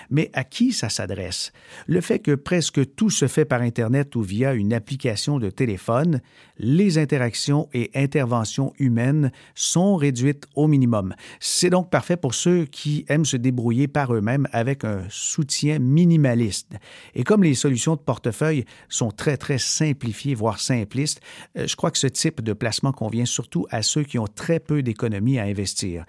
Mais 0.09 0.29
à 0.33 0.43
qui 0.43 0.71
ça 0.73 0.89
s'adresse? 0.89 1.51
Le 1.87 2.01
fait 2.01 2.19
que 2.19 2.35
presque 2.35 2.95
tout 2.95 3.09
se 3.09 3.27
fait 3.27 3.45
par 3.45 3.61
Internet 3.61 4.15
ou 4.15 4.21
via 4.21 4.53
une 4.53 4.73
application 4.73 5.39
de 5.39 5.49
téléphone, 5.49 6.21
les 6.57 6.97
interactions 6.97 7.67
et 7.73 7.89
interventions 7.95 8.73
humaines 8.79 9.31
sont 9.55 9.95
réduites 9.95 10.45
au 10.55 10.67
minimum. 10.67 11.15
C'est 11.39 11.69
donc 11.69 11.89
parfait 11.89 12.17
pour 12.17 12.33
ceux 12.33 12.65
qui 12.65 13.05
aiment 13.09 13.25
se 13.25 13.37
débrouiller 13.37 13.87
par 13.87 14.13
eux-mêmes 14.13 14.47
avec 14.51 14.83
un 14.83 15.03
soutien 15.09 15.79
minimaliste. 15.79 16.73
Et 17.15 17.23
comme 17.23 17.43
les 17.43 17.55
solutions 17.55 17.95
de 17.95 18.01
portefeuille 18.01 18.65
sont 18.89 19.11
très, 19.11 19.37
très 19.37 19.57
simplifiées, 19.57 20.35
voire 20.35 20.59
simplistes, 20.59 21.21
euh, 21.57 21.67
je 21.67 21.75
crois 21.75 21.91
que 21.91 21.97
ce 21.97 22.07
type 22.07 22.41
de 22.41 22.53
placement 22.53 22.91
convient 22.91 23.25
surtout 23.25 23.65
à 23.69 23.81
ceux 23.81 24.03
qui 24.03 24.19
ont 24.19 24.27
très 24.27 24.59
peu 24.59 24.83
d'économies 24.83 25.39
à 25.39 25.43
investir. 25.43 26.05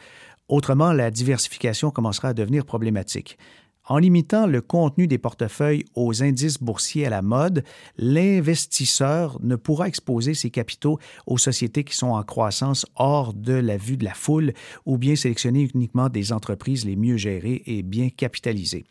Autrement, 0.49 0.93
la 0.93 1.11
diversification 1.11 1.91
commencera 1.91 2.29
à 2.29 2.35
devenir 2.35 2.64
problématique. 2.64 3.38
En 3.89 3.99
limitant 3.99 4.47
le 4.47 4.61
contenu 4.61 5.09
des 5.09 5.19
portefeuilles 5.19 5.85
aux 5.97 6.23
indices 6.23 6.59
boursiers 6.59 7.07
à 7.07 7.11
la 7.11 7.21
mode, 7.21 7.65
l'investisseur 7.97 9.39
ne 9.43 9.57
pourra 9.57 9.89
exposer 9.89 10.35
ses 10.35 10.51
capitaux 10.51 11.01
aux 11.27 11.39
sociétés 11.39 11.83
qui 11.83 11.97
sont 11.97 12.11
en 12.11 12.23
croissance 12.23 12.87
hors 12.95 13.35
de 13.35 13.55
la 13.55 13.77
vue 13.77 13.97
de 13.97 14.05
la 14.05 14.15
foule 14.15 14.53
ou 14.87 14.99
bien 14.99 15.17
sélectionner 15.17 15.69
uniquement 15.75 16.09
des 16.09 16.33
entreprises 16.33 16.85
les 16.85 16.95
mieux 16.95 17.17
gérées 17.17 17.62
et 17.67 17.83
bien 17.83 18.09
capitalisées. 18.09 18.85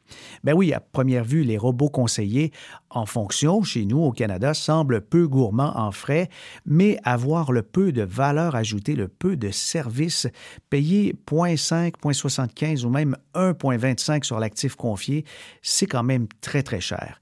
Ben 0.43 0.53
oui, 0.53 0.73
à 0.73 0.81
première 0.81 1.23
vue, 1.23 1.43
les 1.43 1.57
robots 1.57 1.89
conseillers 1.89 2.51
en 2.89 3.05
fonction 3.05 3.63
chez 3.63 3.85
nous 3.85 3.99
au 3.99 4.11
Canada 4.11 4.53
semblent 4.53 4.99
peu 4.99 5.25
gourmands 5.25 5.77
en 5.77 5.91
frais, 5.91 6.29
mais 6.65 6.97
avoir 7.05 7.53
le 7.53 7.61
peu 7.61 7.93
de 7.93 8.01
valeur 8.01 8.55
ajoutée, 8.55 8.95
le 8.95 9.07
peu 9.07 9.37
de 9.37 9.51
services, 9.51 10.27
payer 10.69 11.15
0.5, 11.27 11.93
0.75 12.03 12.83
ou 12.83 12.89
même 12.89 13.15
1.25 13.35 14.25
sur 14.25 14.39
l'actif 14.39 14.75
confier, 14.81 15.23
c'est 15.61 15.85
quand 15.85 16.03
même 16.03 16.27
très, 16.41 16.63
très 16.63 16.81
cher. 16.81 17.19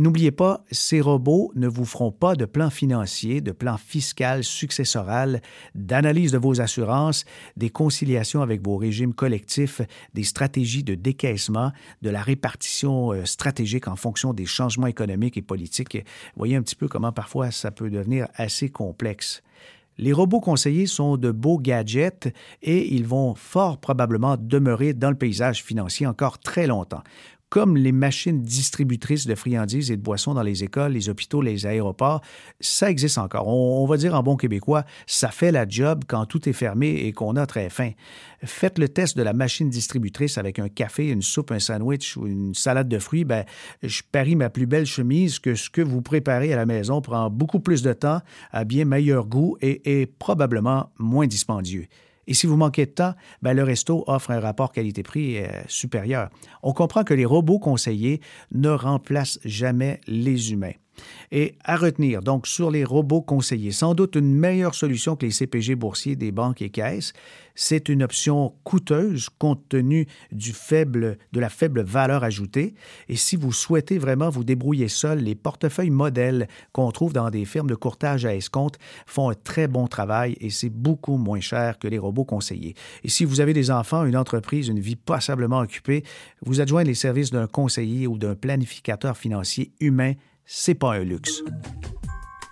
N'oubliez 0.00 0.30
pas, 0.30 0.64
ces 0.70 1.02
robots 1.02 1.52
ne 1.56 1.68
vous 1.68 1.84
feront 1.84 2.10
pas 2.10 2.34
de 2.34 2.46
plan 2.46 2.70
financier, 2.70 3.42
de 3.42 3.52
plan 3.52 3.76
fiscal 3.76 4.44
successoral, 4.44 5.42
d'analyse 5.74 6.32
de 6.32 6.38
vos 6.38 6.62
assurances, 6.62 7.26
des 7.58 7.68
conciliations 7.68 8.40
avec 8.40 8.64
vos 8.64 8.78
régimes 8.78 9.12
collectifs, 9.12 9.82
des 10.14 10.24
stratégies 10.24 10.84
de 10.84 10.94
décaissement, 10.94 11.72
de 12.00 12.08
la 12.08 12.22
répartition 12.22 13.12
euh, 13.12 13.26
stratégique 13.26 13.88
en 13.88 13.96
fonction 13.96 14.32
des 14.32 14.46
changements 14.46 14.86
économiques 14.86 15.36
et 15.36 15.42
politiques. 15.42 15.98
Voyez 16.34 16.56
un 16.56 16.62
petit 16.62 16.76
peu 16.76 16.88
comment 16.88 17.12
parfois 17.12 17.50
ça 17.50 17.70
peut 17.70 17.90
devenir 17.90 18.26
assez 18.36 18.70
complexe. 18.70 19.42
Les 20.00 20.14
robots 20.14 20.40
conseillers 20.40 20.86
sont 20.86 21.18
de 21.18 21.30
beaux 21.30 21.58
gadgets 21.58 22.34
et 22.62 22.94
ils 22.94 23.06
vont 23.06 23.34
fort 23.34 23.76
probablement 23.76 24.38
demeurer 24.38 24.94
dans 24.94 25.10
le 25.10 25.14
paysage 25.14 25.62
financier 25.62 26.06
encore 26.06 26.38
très 26.38 26.66
longtemps 26.66 27.02
comme 27.50 27.76
les 27.76 27.90
machines 27.90 28.42
distributrices 28.42 29.26
de 29.26 29.34
friandises 29.34 29.90
et 29.90 29.96
de 29.96 30.02
boissons 30.02 30.34
dans 30.34 30.42
les 30.42 30.62
écoles, 30.62 30.92
les 30.92 31.08
hôpitaux, 31.08 31.42
les 31.42 31.66
aéroports, 31.66 32.22
ça 32.60 32.88
existe 32.88 33.18
encore. 33.18 33.48
On, 33.48 33.84
va 33.86 33.96
dire 33.96 34.14
en 34.14 34.22
bon 34.22 34.36
québécois, 34.36 34.84
ça 35.06 35.28
fait 35.28 35.50
la 35.50 35.68
job 35.68 36.04
quand 36.06 36.26
tout 36.26 36.48
est 36.48 36.52
fermé 36.52 36.90
et 36.90 37.12
qu'on 37.12 37.34
a 37.34 37.46
très 37.46 37.68
faim. 37.68 37.90
Faites 38.44 38.78
le 38.78 38.88
test 38.88 39.16
de 39.16 39.22
la 39.22 39.32
machine 39.32 39.68
distributrice 39.68 40.38
avec 40.38 40.60
un 40.60 40.68
café, 40.68 41.08
une 41.08 41.22
soupe, 41.22 41.50
un 41.50 41.58
sandwich 41.58 42.16
ou 42.16 42.28
une 42.28 42.54
salade 42.54 42.88
de 42.88 42.98
fruits. 43.00 43.24
Ben, 43.24 43.44
je 43.82 44.02
parie 44.10 44.36
ma 44.36 44.48
plus 44.48 44.66
belle 44.66 44.86
chemise 44.86 45.40
que 45.40 45.56
ce 45.56 45.70
que 45.70 45.82
vous 45.82 46.02
préparez 46.02 46.52
à 46.52 46.56
la 46.56 46.66
maison 46.66 47.00
prend 47.00 47.30
beaucoup 47.30 47.60
plus 47.60 47.82
de 47.82 47.92
temps, 47.92 48.20
a 48.52 48.64
bien 48.64 48.84
meilleur 48.84 49.26
goût 49.26 49.56
et 49.60 50.00
est 50.00 50.06
probablement 50.06 50.92
moins 50.98 51.26
dispendieux. 51.26 51.88
Et 52.30 52.34
si 52.34 52.46
vous 52.46 52.56
manquez 52.56 52.86
de 52.86 52.92
temps, 52.92 53.14
ben 53.42 53.54
le 53.54 53.64
resto 53.64 54.04
offre 54.06 54.30
un 54.30 54.38
rapport 54.38 54.70
qualité-prix 54.70 55.38
euh, 55.38 55.48
supérieur. 55.66 56.30
On 56.62 56.72
comprend 56.72 57.02
que 57.02 57.12
les 57.12 57.24
robots 57.24 57.58
conseillers 57.58 58.20
ne 58.52 58.68
remplacent 58.68 59.40
jamais 59.44 60.00
les 60.06 60.52
humains. 60.52 60.74
Et 61.32 61.54
à 61.64 61.76
retenir, 61.76 62.22
donc, 62.22 62.46
sur 62.46 62.70
les 62.70 62.84
robots 62.84 63.22
conseillers, 63.22 63.72
sans 63.72 63.94
doute 63.94 64.16
une 64.16 64.34
meilleure 64.34 64.74
solution 64.74 65.16
que 65.16 65.26
les 65.26 65.32
CPG 65.32 65.74
boursiers 65.74 66.16
des 66.16 66.32
banques 66.32 66.62
et 66.62 66.70
caisses. 66.70 67.12
C'est 67.54 67.90
une 67.90 68.02
option 68.02 68.54
coûteuse 68.64 69.28
compte 69.38 69.68
tenu 69.68 70.06
du 70.32 70.52
faible, 70.52 71.18
de 71.32 71.40
la 71.40 71.50
faible 71.50 71.82
valeur 71.82 72.24
ajoutée. 72.24 72.74
Et 73.08 73.16
si 73.16 73.36
vous 73.36 73.52
souhaitez 73.52 73.98
vraiment 73.98 74.30
vous 74.30 74.44
débrouiller 74.44 74.88
seul, 74.88 75.18
les 75.18 75.34
portefeuilles 75.34 75.90
modèles 75.90 76.48
qu'on 76.72 76.90
trouve 76.90 77.12
dans 77.12 77.28
des 77.28 77.44
firmes 77.44 77.68
de 77.68 77.74
courtage 77.74 78.24
à 78.24 78.34
escompte 78.34 78.78
font 79.04 79.30
un 79.30 79.34
très 79.34 79.68
bon 79.68 79.88
travail 79.88 80.36
et 80.40 80.48
c'est 80.48 80.70
beaucoup 80.70 81.16
moins 81.16 81.40
cher 81.40 81.78
que 81.78 81.88
les 81.88 81.98
robots 81.98 82.24
conseillers. 82.24 82.74
Et 83.04 83.10
si 83.10 83.24
vous 83.24 83.40
avez 83.40 83.52
des 83.52 83.70
enfants, 83.70 84.06
une 84.06 84.16
entreprise, 84.16 84.68
une 84.68 84.80
vie 84.80 84.96
passablement 84.96 85.58
occupée, 85.58 86.02
vous 86.42 86.60
adjoignez 86.60 86.88
les 86.88 86.94
services 86.94 87.30
d'un 87.30 87.46
conseiller 87.46 88.06
ou 88.06 88.16
d'un 88.16 88.34
planificateur 88.34 89.16
financier 89.16 89.72
humain 89.80 90.14
c'est 90.52 90.74
pas 90.74 90.94
un 90.94 91.04
luxe. 91.04 91.44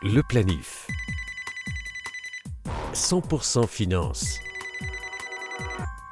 Le 0.03 0.23
planif. 0.29 0.87
100% 2.95 3.67
finance. 3.67 4.39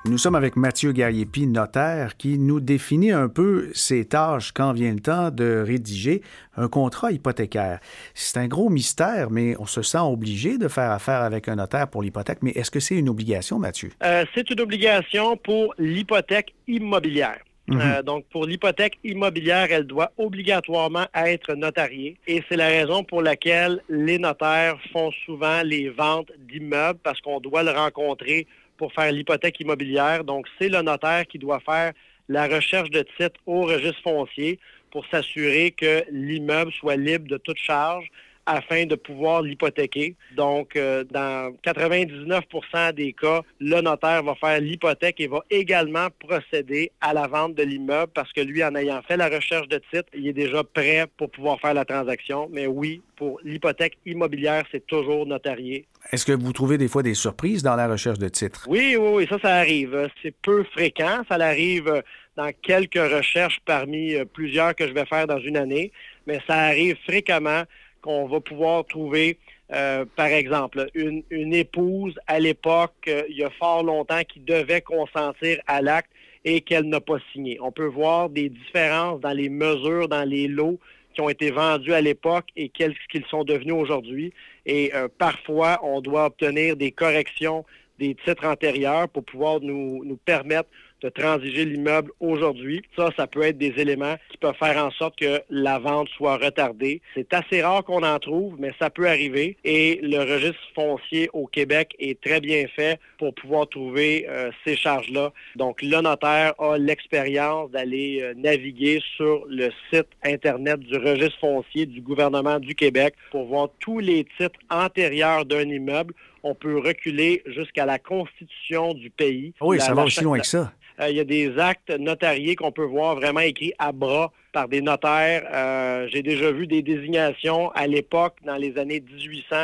Nous 0.05 0.19
sommes 0.19 0.35
avec 0.35 0.57
Mathieu 0.57 0.91
Garriépi, 0.91 1.47
notaire, 1.47 2.17
qui 2.17 2.41
nous 2.41 2.59
définit 2.59 3.13
un 3.13 3.29
peu 3.29 3.71
ses 3.73 4.05
tâches 4.05 4.51
quand 4.51 4.73
vient 4.73 4.93
le 4.93 4.99
temps 4.99 5.31
de 5.31 5.63
rédiger 5.65 6.23
un 6.57 6.67
contrat 6.67 7.13
hypothécaire. 7.13 7.79
C'est 8.15 8.41
un 8.41 8.49
gros 8.49 8.69
mystère, 8.69 9.31
mais 9.31 9.55
on 9.61 9.67
se 9.67 9.83
sent 9.83 9.99
obligé 9.99 10.59
de 10.59 10.67
faire 10.67 10.91
affaire 10.91 11.23
avec 11.23 11.47
un 11.47 11.55
notaire 11.55 11.87
pour 11.87 12.03
l'hypothèque. 12.03 12.39
Mais 12.43 12.51
est-ce 12.51 12.73
que 12.73 12.81
c'est 12.81 12.97
une 12.97 13.09
obligation, 13.09 13.61
Mathieu? 13.61 13.93
Euh, 14.03 14.25
c'est 14.35 14.51
une 14.51 14.61
obligation 14.61 15.37
pour 15.37 15.73
l'hypothèque 15.79 16.53
immobilière. 16.67 17.39
Mhm. 17.69 17.81
Euh, 17.81 18.03
donc, 18.03 18.25
pour 18.27 18.47
l'hypothèque 18.47 18.99
immobilière, 19.03 19.67
elle 19.71 19.85
doit 19.85 20.13
obligatoirement 20.19 21.07
être 21.15 21.55
notariée. 21.55 22.17
Et 22.27 22.43
c'est 22.49 22.57
la 22.57 22.69
raison 22.69 23.03
pour 23.03 23.23
laquelle 23.23 23.83
les 23.89 24.19
notaires 24.19 24.79
font 24.93 25.11
souvent 25.25 25.63
les 25.63 25.89
ventes 25.89 26.31
d'immeubles 26.39 27.01
parce 27.03 27.21
qu'on 27.21 27.41
doit 27.41 27.65
le 27.65 27.73
rencontrer 27.73 28.47
pour 28.77 28.93
faire 28.93 29.11
l'hypothèque 29.11 29.59
immobilière. 29.61 30.23
Donc, 30.23 30.47
c'est 30.59 30.69
le 30.69 30.83
notaire 30.83 31.27
qui 31.27 31.39
doit 31.39 31.61
faire 31.61 31.93
la 32.29 32.47
recherche 32.47 32.91
de 32.91 33.05
titre 33.17 33.41
au 33.47 33.63
registre 33.63 34.03
foncier 34.03 34.59
pour 34.91 35.05
s'assurer 35.07 35.73
que 35.73 36.05
l'immeuble 36.11 36.73
soit 36.73 36.97
libre 36.97 37.29
de 37.29 37.37
toute 37.37 37.59
charge 37.59 38.11
afin 38.47 38.87
de 38.87 38.95
pouvoir 38.95 39.43
l'hypothéquer. 39.43 40.15
Donc, 40.37 40.77
euh, 40.77 41.05
dans 41.05 41.53
99% 41.65 42.93
des 42.95 43.13
cas, 43.13 43.43
le 43.61 43.81
notaire 43.81 44.23
va 44.23 44.35
faire 44.37 44.61
l'hypothèque 44.61 45.21
et 45.21 45.27
va 45.27 45.41
également 45.51 46.09
procéder 46.21 46.93
à 47.01 47.13
la 47.13 47.27
vente 47.27 47.55
de 47.55 47.63
l'immeuble 47.63 48.13
parce 48.15 48.33
que 48.33 48.41
lui, 48.41 48.65
en 48.65 48.75
ayant 48.77 49.03
fait 49.03 49.17
la 49.17 49.29
recherche 49.29 49.69
de 49.69 49.81
titre, 49.91 50.09
il 50.15 50.29
est 50.29 50.33
déjà 50.33 50.63
prêt 50.63 51.07
pour 51.17 51.31
pouvoir 51.31 51.61
faire 51.61 51.75
la 51.75 51.85
transaction. 51.85 52.49
Mais 52.53 52.67
oui, 52.67 53.03
pour 53.17 53.41
l'hypothèque 53.43 53.99
immobilière, 54.07 54.65
c'est 54.71 54.87
toujours 54.87 55.27
notarié. 55.27 55.87
Est-ce 56.13 56.25
que 56.25 56.33
vous 56.33 56.53
trouvez 56.53 56.79
des 56.79 56.89
fois 56.89 57.03
des 57.03 57.15
surprises 57.15 57.63
dans 57.63 57.75
la 57.75 57.89
recherche 57.89 58.19
de 58.19 58.29
titre? 58.29 58.65
Oui, 58.69 58.97
oui, 58.99 59.09
oui, 59.13 59.27
ça, 59.29 59.39
ça 59.41 59.57
arrive. 59.57 60.09
C'est 60.23 60.35
peu 60.43 60.63
fréquent. 60.65 61.23
Ça 61.29 61.35
arrive 61.35 62.03
dans 62.37 62.51
quelques 62.63 62.95
recherches 62.95 63.59
parmi 63.65 64.15
euh, 64.15 64.25
plusieurs 64.25 64.75
que 64.75 64.87
je 64.87 64.93
vais 64.93 65.07
faire 65.07 65.27
dans 65.27 65.41
une 65.41 65.57
année, 65.57 65.91
mais 66.27 66.41
ça 66.47 66.55
arrive 66.55 66.97
fréquemment 67.05 67.63
qu'on 68.07 68.29
va 68.29 68.41
pouvoir 68.41 68.87
trouver, 68.87 69.37
euh, 69.73 70.05
par 70.15 70.27
exemple, 70.27 70.89
une, 70.95 71.25
épouse 71.53 72.15
à 72.29 72.39
l'époque, 72.39 72.95
euh, 73.09 73.25
il 73.29 73.37
y 73.37 73.43
a 73.43 73.51
fort 73.51 73.83
longtemps, 73.83 74.23
qui 74.23 74.39
devait 74.39 74.81
consentir 74.81 75.59
à 75.67 75.83
l'acte 75.83 76.11
et 76.45 76.61
qu'elle 76.61 76.85
n'a 76.85 77.01
pas 77.01 77.19
signé. 77.33 77.59
On 77.61 77.73
peut 77.73 77.87
voir 77.87 78.31
des 78.31 78.49
différences 78.49 79.21
dans 79.21 79.33
les 79.33 79.49
mesures, 79.49 80.09
dans 80.09 80.23
les 80.23 80.47
lots 80.47 80.79
qui 81.15 81.21
ont 81.21 81.29
été 81.29 81.51
vendus 81.51 81.93
à 81.93 82.01
l'époque 82.01 82.47
et 82.55 82.69
quels 82.69 82.95
qu'ils 83.11 83.25
sont 83.25 83.43
devenus 83.43 83.75
aujourd'hui. 83.75 84.33
Et 84.67 84.95
euh, 84.95 85.09
parfois, 85.19 85.81
on 85.83 86.01
doit 86.01 86.27
obtenir 86.27 86.77
des 86.77 86.93
corrections 86.93 87.65
des 87.99 88.15
titres 88.15 88.47
antérieurs 88.47 89.09
pour 89.09 89.25
pouvoir 89.25 89.61
nous, 89.61 90.05
nous 90.05 90.19
permettre 90.19 90.69
de 91.03 91.09
transiger 91.09 91.65
l'immeuble 91.65 92.11
aujourd'hui. 92.21 92.83
Ça, 92.97 93.11
ça 93.17 93.27
peut 93.27 93.43
être 93.43 93.59
des 93.59 93.75
éléments 93.77 94.17
qui 94.31 94.39
peuvent 94.39 94.57
faire 94.59 94.83
en 94.83 94.91
sorte 94.93 95.19
que 95.19 95.43
la 95.51 95.79
vente 95.79 96.09
soit 96.17 96.37
retardée. 96.37 97.01
C'est 97.15 97.33
assez 97.35 97.63
rare 97.63 97.85
qu'on 97.85 98.03
en 98.03 98.19
trouve, 98.19 98.55
mais 98.59 98.73
ça 98.79 98.91
peut 98.91 99.09
arriver. 99.09 99.57
Et 99.65 100.01
le 100.03 100.19
registre 100.21 100.61
foncier 100.75 101.29
au 101.33 101.47
Québec 101.47 101.95
est 101.99 102.21
très 102.21 102.41
bien 102.41 102.67
fait 102.75 102.99
pour 103.19 103.35
pouvoir 103.35 103.69
trouver 103.69 104.27
euh, 104.29 104.51
ces 104.65 104.77
charges-là. 104.77 105.33
Donc, 105.57 105.83
le 105.83 106.01
notaire 106.01 106.55
a 106.59 106.79
l'expérience 106.79 107.71
d'aller 107.71 108.21
euh, 108.23 108.35
naviguer 108.35 109.03
sur 109.17 109.45
le 109.49 109.71
site 109.93 110.09
Internet 110.25 110.81
du 110.81 110.97
registre 110.97 111.39
foncier 111.41 111.87
du 111.87 112.01
gouvernement 112.01 112.59
du 112.59 112.75
Québec 112.75 113.15
pour 113.31 113.47
voir 113.47 113.69
tous 113.81 113.99
les 113.99 114.25
titres 114.39 114.59
antérieurs 114.71 115.45
d'un 115.45 115.69
immeuble 115.69 116.15
on 116.43 116.55
peut 116.55 116.79
reculer 116.79 117.43
jusqu'à 117.47 117.85
la 117.87 117.99
constitution 117.99 118.95
du 118.95 119.11
pays. 119.11 119.53
Oui, 119.61 119.81
ça 119.81 119.95
va 119.95 120.05
aussi 120.05 120.23
loin 120.23 120.39
que 120.39 120.47
ça. 120.47 120.73
Euh, 121.01 121.11
il 121.11 121.17
y 121.17 121.21
a 121.21 121.25
des 121.25 121.59
actes 121.59 121.91
notariés 121.91 122.57
qu'on 122.57 122.73
peut 122.73 122.85
voir 122.85 123.17
vraiment 123.17 123.41
écrits 123.41 123.73
à 123.79 123.93
bras 123.93 124.33
par 124.53 124.69
des 124.69 124.81
notaires. 124.81 125.47
Euh, 125.53 126.09
j'ai 126.13 126.23
déjà 126.23 126.51
vu 126.51 126.67
des 126.67 126.83
désignations 126.83 127.71
à 127.71 127.87
l'époque, 127.87 128.37
dans 128.45 128.57
les 128.57 128.79
années 128.79 129.01
1800, 129.01 129.57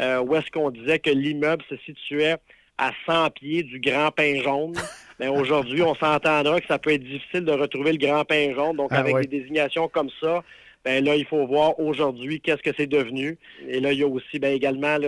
euh, 0.00 0.20
où 0.20 0.34
est-ce 0.34 0.50
qu'on 0.50 0.70
disait 0.70 0.98
que 0.98 1.10
l'immeuble 1.10 1.62
se 1.68 1.76
situait 1.78 2.36
à 2.78 2.90
100 3.06 3.30
pieds 3.30 3.62
du 3.62 3.78
Grand 3.78 4.10
Pain 4.10 4.42
Jaune. 4.42 4.74
Mais 5.20 5.28
aujourd'hui, 5.28 5.82
on 5.82 5.94
s'entendra 5.94 6.60
que 6.60 6.66
ça 6.66 6.78
peut 6.78 6.90
être 6.90 7.04
difficile 7.04 7.44
de 7.44 7.52
retrouver 7.52 7.92
le 7.92 7.98
Grand 7.98 8.24
Pain 8.24 8.52
Jaune. 8.54 8.76
Donc, 8.76 8.88
ah 8.92 8.98
avec 8.98 9.28
des 9.28 9.38
désignations 9.38 9.88
comme 9.88 10.10
ça, 10.20 10.42
ben 10.84 11.04
là, 11.04 11.14
il 11.14 11.24
faut 11.24 11.46
voir 11.46 11.78
aujourd'hui 11.78 12.40
qu'est-ce 12.40 12.62
que 12.62 12.74
c'est 12.76 12.88
devenu. 12.88 13.38
Et 13.68 13.78
là, 13.78 13.92
il 13.92 14.00
y 14.00 14.02
a 14.02 14.08
aussi 14.08 14.40
ben, 14.40 14.52
également 14.52 14.98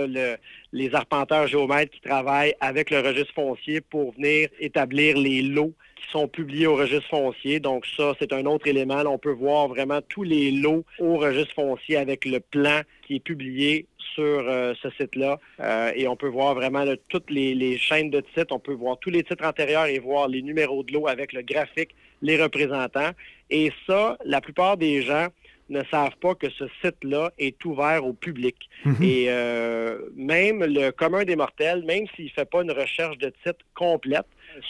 les 0.75 0.93
arpenteurs 0.93 1.47
géomètres 1.47 1.93
qui 1.93 2.01
travaillent 2.01 2.55
avec 2.61 2.91
le 2.91 2.99
registre 2.99 3.33
foncier 3.33 3.81
pour 3.81 4.13
venir 4.15 4.49
établir 4.59 5.17
les 5.17 5.41
lots 5.41 5.73
qui 5.95 6.11
sont 6.11 6.27
publiés 6.27 6.67
au 6.67 6.75
registre 6.75 7.09
foncier. 7.09 7.61
Donc 7.61 7.87
ça, 7.97 8.13
c'est 8.19 8.33
un 8.33 8.45
autre 8.45 8.67
élément. 8.67 9.01
on 9.07 9.17
peut 9.17 9.31
voir 9.33 9.69
vraiment 9.69 10.01
tous 10.09 10.25
les 10.25 10.51
lots 10.51 10.85
au 10.99 11.17
registre 11.17 11.55
foncier 11.55 11.97
avec 11.97 12.25
le 12.25 12.41
plan 12.41 12.81
qui 13.07 13.17
est 13.17 13.21
publié 13.21 13.87
sur 14.15 14.49
euh, 14.49 14.75
ce 14.83 14.91
site-là. 14.91 15.39
Euh, 15.61 15.93
et 15.95 16.09
on 16.09 16.17
peut 16.17 16.29
voir 16.29 16.55
vraiment 16.55 16.85
toutes 17.09 17.31
les, 17.31 17.55
les, 17.55 17.79
chaînes 17.79 18.11
de 18.11 18.21
titres. 18.21 18.53
On 18.53 18.59
peut 18.59 18.75
voir 18.75 18.99
tous 18.99 19.11
les 19.11 19.23
titres 19.23 19.47
antérieurs 19.47 19.87
et 19.87 20.01
voir 20.01 20.27
les 20.27 20.43
numéros 20.43 20.83
de 20.83 20.93
lots 20.93 21.07
avec 21.07 21.33
le 21.33 21.43
graphique, 21.43 21.95
les 22.21 22.41
représentants. 22.43 23.11
Et 23.51 23.71
ça, 23.87 24.19
la 24.25 24.41
plupart 24.41 24.77
des 24.77 25.03
gens 25.03 25.29
ne 25.69 25.83
savent 25.91 26.17
pas 26.21 26.35
que 26.35 26.51
ce 26.51 26.65
site-là 26.83 27.31
est 27.39 27.65
ouvert 27.65 28.05
au 28.05 28.13
public. 28.13 28.57
Mhm. 28.85 28.97
Et 29.03 29.27
euh, 29.29 29.99
même 30.15 30.65
le 30.65 30.91
commun 30.91 31.25
des 31.25 31.37
mortels, 31.37 31.85
même 31.85 32.07
s'il 32.15 32.27
ne 32.27 32.31
fait 32.31 32.49
pas 32.49 32.63
une 32.63 32.73
recherche 32.73 33.19
de 33.19 33.33
titre 33.45 33.65
complète, 33.75 34.27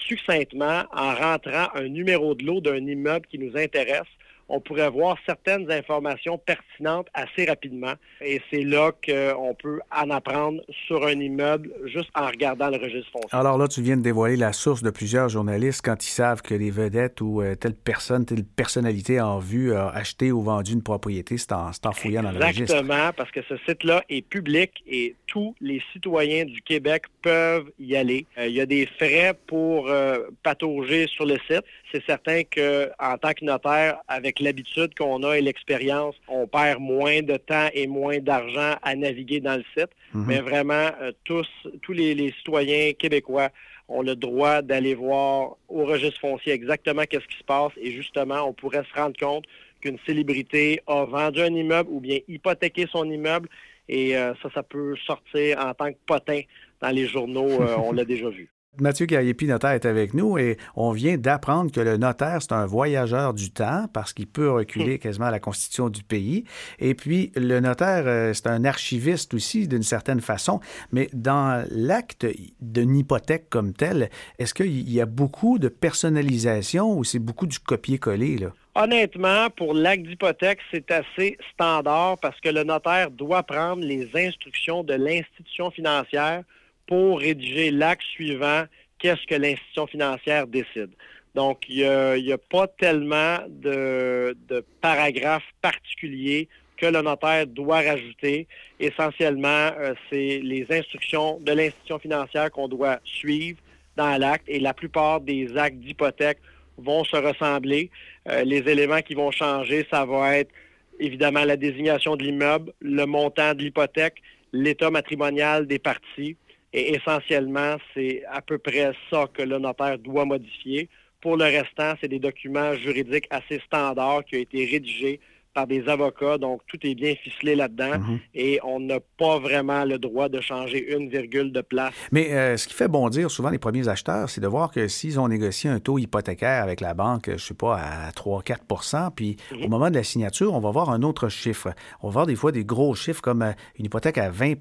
succinctement, 0.06 0.84
en 0.92 1.14
rentrant 1.14 1.68
un 1.74 1.88
numéro 1.88 2.34
de 2.34 2.44
lot 2.44 2.60
d'un 2.60 2.86
immeuble 2.86 3.26
qui 3.26 3.38
nous 3.38 3.56
intéresse, 3.56 4.08
on 4.48 4.60
pourrait 4.60 4.90
voir 4.90 5.16
certaines 5.26 5.70
informations 5.70 6.38
pertinentes 6.38 7.08
assez 7.14 7.46
rapidement. 7.46 7.94
Et 8.20 8.40
c'est 8.50 8.62
là 8.62 8.92
qu'on 8.92 9.54
peut 9.54 9.80
en 9.94 10.10
apprendre 10.10 10.60
sur 10.86 11.04
un 11.06 11.18
immeuble 11.18 11.70
juste 11.86 12.10
en 12.14 12.26
regardant 12.26 12.68
le 12.68 12.76
registre 12.76 13.10
foncier. 13.12 13.28
Alors 13.32 13.58
là, 13.58 13.68
tu 13.68 13.82
viens 13.82 13.96
de 13.96 14.02
dévoiler 14.02 14.36
la 14.36 14.52
source 14.52 14.82
de 14.82 14.90
plusieurs 14.90 15.28
journalistes 15.28 15.82
quand 15.84 16.04
ils 16.04 16.10
savent 16.10 16.42
que 16.42 16.54
les 16.54 16.70
vedettes 16.70 17.20
ou 17.20 17.42
euh, 17.42 17.54
telle 17.54 17.74
personne, 17.74 18.24
telle 18.24 18.44
personnalité 18.44 19.20
en 19.20 19.38
vue 19.38 19.74
a 19.74 19.88
acheté 19.88 20.32
ou 20.32 20.42
vendu 20.42 20.72
une 20.72 20.82
propriété, 20.82 21.38
c'est 21.38 21.52
en, 21.52 21.72
fouillant 21.92 22.22
dans 22.22 22.32
le 22.32 22.38
registre. 22.38 22.62
Exactement, 22.62 23.12
parce 23.16 23.30
que 23.30 23.40
ce 23.48 23.56
site-là 23.66 24.02
est 24.08 24.22
public 24.22 24.82
et 24.86 25.14
tous 25.26 25.54
les 25.60 25.82
citoyens 25.92 26.44
du 26.44 26.60
Québec 26.62 27.04
peuvent 27.22 27.70
y 27.78 27.96
aller. 27.96 28.26
Euh, 28.38 28.46
il 28.46 28.54
y 28.54 28.60
a 28.60 28.66
des 28.66 28.86
frais 28.86 29.34
pour 29.46 29.88
euh, 29.88 30.18
patauger 30.42 31.06
sur 31.08 31.26
le 31.26 31.38
site. 31.48 31.64
C'est 31.94 32.04
certain 32.06 32.42
qu'en 32.42 33.18
tant 33.18 33.32
que 33.34 33.44
notaire, 33.44 34.00
avec 34.08 34.40
l'habitude 34.40 34.98
qu'on 34.98 35.22
a 35.22 35.38
et 35.38 35.40
l'expérience, 35.40 36.16
on 36.26 36.48
perd 36.48 36.80
moins 36.80 37.22
de 37.22 37.36
temps 37.36 37.68
et 37.72 37.86
moins 37.86 38.18
d'argent 38.18 38.74
à 38.82 38.96
naviguer 38.96 39.38
dans 39.38 39.54
le 39.54 39.64
site. 39.78 39.90
Mhm. 40.12 40.24
Mais 40.26 40.40
vraiment, 40.40 40.90
euh, 41.00 41.12
tous, 41.22 41.46
tous 41.82 41.92
les, 41.92 42.32
citoyens 42.38 42.94
québécois 42.94 43.50
ont 43.88 44.02
le 44.02 44.16
droit 44.16 44.60
d'aller 44.60 44.96
voir 44.96 45.56
au 45.68 45.84
registre 45.84 46.18
foncier 46.18 46.52
exactement 46.52 47.04
qu'est-ce 47.04 47.28
qui 47.28 47.38
se 47.38 47.44
passe 47.44 47.70
et 47.76 47.92
justement, 47.92 48.42
on 48.42 48.52
pourrait 48.52 48.84
se 48.92 49.00
rendre 49.00 49.16
compte 49.16 49.44
qu'une 49.80 49.98
célébrité 50.04 50.80
a 50.88 51.04
vendu 51.04 51.42
un 51.42 51.54
immeuble 51.54 51.90
ou 51.92 52.00
bien 52.00 52.18
hypothéqué 52.26 52.88
son 52.90 53.08
immeuble 53.08 53.48
et 53.88 54.16
euh, 54.16 54.34
ça, 54.42 54.48
ça 54.52 54.64
peut 54.64 54.96
sortir 55.06 55.60
en 55.60 55.74
tant 55.74 55.92
que 55.92 55.98
potin 56.06 56.40
dans 56.80 56.90
les 56.90 57.06
journaux. 57.06 57.62
Euh, 57.62 57.76
on 57.76 57.92
l'a 57.92 58.04
déjà 58.14 58.30
vu. 58.30 58.50
Mathieu 58.80 59.06
Carriépi, 59.06 59.46
notaire, 59.46 59.70
est 59.70 59.86
avec 59.86 60.14
nous 60.14 60.36
et 60.38 60.56
on 60.74 60.90
vient 60.90 61.16
d'apprendre 61.16 61.70
que 61.70 61.80
le 61.80 61.96
notaire, 61.96 62.42
c'est 62.42 62.52
un 62.52 62.66
voyageur 62.66 63.34
du 63.34 63.50
temps 63.50 63.86
parce 63.92 64.12
qu'il 64.12 64.26
peut 64.26 64.50
reculer 64.50 64.98
quasiment 64.98 65.26
à 65.26 65.30
la 65.30 65.40
constitution 65.40 65.88
du 65.88 66.02
pays. 66.02 66.44
Et 66.78 66.94
puis, 66.94 67.30
le 67.36 67.60
notaire, 67.60 68.04
euh, 68.06 68.32
c'est 68.32 68.48
un 68.48 68.64
archiviste 68.64 69.34
aussi, 69.34 69.68
d'une 69.68 69.82
certaine 69.82 70.20
façon. 70.20 70.60
Mais 70.92 71.08
dans 71.12 71.64
l'acte 71.70 72.26
d'une 72.60 72.96
hypothèque 72.96 73.48
comme 73.48 73.72
tel, 73.72 74.10
est-ce 74.38 74.54
qu'il 74.54 74.90
y 74.90 75.00
a 75.00 75.06
beaucoup 75.06 75.58
de 75.58 75.68
personnalisation 75.68 76.96
ou 76.96 77.04
c'est 77.04 77.18
beaucoup 77.18 77.46
du 77.46 77.58
copier-coller, 77.58 78.38
là? 78.38 78.48
Honnêtement, 78.76 79.50
pour 79.50 79.72
l'acte 79.72 80.02
d'hypothèque, 80.02 80.58
c'est 80.72 80.90
assez 80.90 81.38
standard 81.52 82.18
parce 82.18 82.40
que 82.40 82.48
le 82.48 82.64
notaire 82.64 83.12
doit 83.12 83.44
prendre 83.44 83.84
les 83.84 84.10
instructions 84.16 84.82
de 84.82 84.94
l'institution 84.94 85.70
financière 85.70 86.42
pour 86.86 87.20
rédiger 87.20 87.70
l'acte 87.70 88.02
suivant 88.02 88.64
qu'est-ce 88.98 89.26
que 89.26 89.34
l'institution 89.34 89.86
financière 89.86 90.46
décide. 90.46 90.90
Donc, 91.34 91.64
il 91.68 91.76
n'y 92.22 92.32
a, 92.32 92.38
pas 92.38 92.68
tellement 92.68 93.38
de, 93.48 94.36
paragraphes 94.80 95.52
particuliers 95.60 96.48
que 96.76 96.86
le 96.86 97.02
notaire 97.02 97.46
doit 97.46 97.82
rajouter. 97.82 98.46
Essentiellement, 98.80 99.70
euh, 99.78 99.94
c'est 100.10 100.40
les 100.42 100.66
instructions 100.70 101.38
de 101.40 101.52
l'institution 101.52 101.98
financière 101.98 102.50
qu'on 102.50 102.68
doit 102.68 102.98
suivre 103.04 103.58
dans 103.96 104.16
l'acte 104.18 104.44
et 104.48 104.58
la 104.58 104.74
plupart 104.74 105.20
des 105.20 105.56
actes 105.56 105.78
d'hypothèque 105.78 106.38
vont 106.78 107.04
se 107.04 107.16
ressembler. 107.16 107.90
Euh, 108.28 108.42
les 108.42 108.68
éléments 108.68 109.02
qui 109.02 109.14
vont 109.14 109.30
changer, 109.30 109.86
ça 109.90 110.04
va 110.04 110.38
être 110.38 110.50
évidemment 110.98 111.44
la 111.44 111.56
désignation 111.56 112.16
de 112.16 112.24
l'immeuble, 112.24 112.72
le 112.80 113.04
montant 113.04 113.54
de 113.54 113.62
l'hypothèque, 113.62 114.22
l'état 114.52 114.90
matrimonial 114.90 115.66
des 115.66 115.78
parties, 115.78 116.36
et 116.74 116.96
essentiellement, 116.96 117.76
c'est 117.94 118.24
à 118.28 118.42
peu 118.42 118.58
près 118.58 118.92
ça 119.08 119.28
que 119.32 119.42
le 119.42 119.58
notaire 119.58 119.96
doit 119.96 120.24
modifier. 120.24 120.88
Pour 121.20 121.36
le 121.36 121.44
restant, 121.44 121.94
c'est 122.00 122.08
des 122.08 122.18
documents 122.18 122.74
juridiques 122.74 123.28
assez 123.30 123.60
standards 123.60 124.24
qui 124.24 124.36
ont 124.36 124.40
été 124.40 124.64
rédigés 124.66 125.20
par 125.54 125.66
des 125.66 125.88
avocats, 125.88 126.36
donc 126.38 126.60
tout 126.66 126.78
est 126.82 126.94
bien 126.94 127.14
ficelé 127.14 127.54
là-dedans 127.54 127.98
mhm. 127.98 128.18
et 128.34 128.58
on 128.64 128.80
n'a 128.80 128.98
pas 129.00 129.38
vraiment 129.38 129.84
le 129.84 129.98
droit 129.98 130.28
de 130.28 130.40
changer 130.40 130.94
une 130.94 131.08
virgule 131.08 131.52
de 131.52 131.60
place. 131.60 131.94
Mais 132.12 132.32
euh, 132.32 132.56
ce 132.56 132.66
qui 132.66 132.74
fait 132.74 132.88
bondir 132.88 133.30
souvent 133.30 133.50
les 133.50 133.58
premiers 133.58 133.88
acheteurs, 133.88 134.28
c'est 134.28 134.40
de 134.40 134.46
voir 134.46 134.70
que 134.72 134.88
s'ils 134.88 135.18
ont 135.20 135.28
négocié 135.28 135.70
un 135.70 135.78
taux 135.78 135.98
hypothécaire 135.98 136.62
avec 136.62 136.80
la 136.80 136.92
banque, 136.94 137.30
je 137.30 137.36
sais 137.36 137.54
pas, 137.54 137.76
à 137.76 138.10
3-4 138.10 139.10
puis 139.14 139.36
mhm. 139.52 139.64
au 139.64 139.68
moment 139.68 139.90
de 139.90 139.94
la 139.94 140.04
signature, 140.04 140.52
on 140.54 140.60
va 140.60 140.70
voir 140.70 140.90
un 140.90 141.02
autre 141.02 141.28
chiffre. 141.28 141.72
On 142.02 142.08
va 142.08 142.12
voir 142.12 142.26
des 142.26 142.36
fois 142.36 142.52
des 142.52 142.64
gros 142.64 142.94
chiffres 142.94 143.22
comme 143.22 143.42
euh, 143.42 143.52
une 143.78 143.86
hypothèque 143.86 144.18
à 144.18 144.30
20 144.30 144.54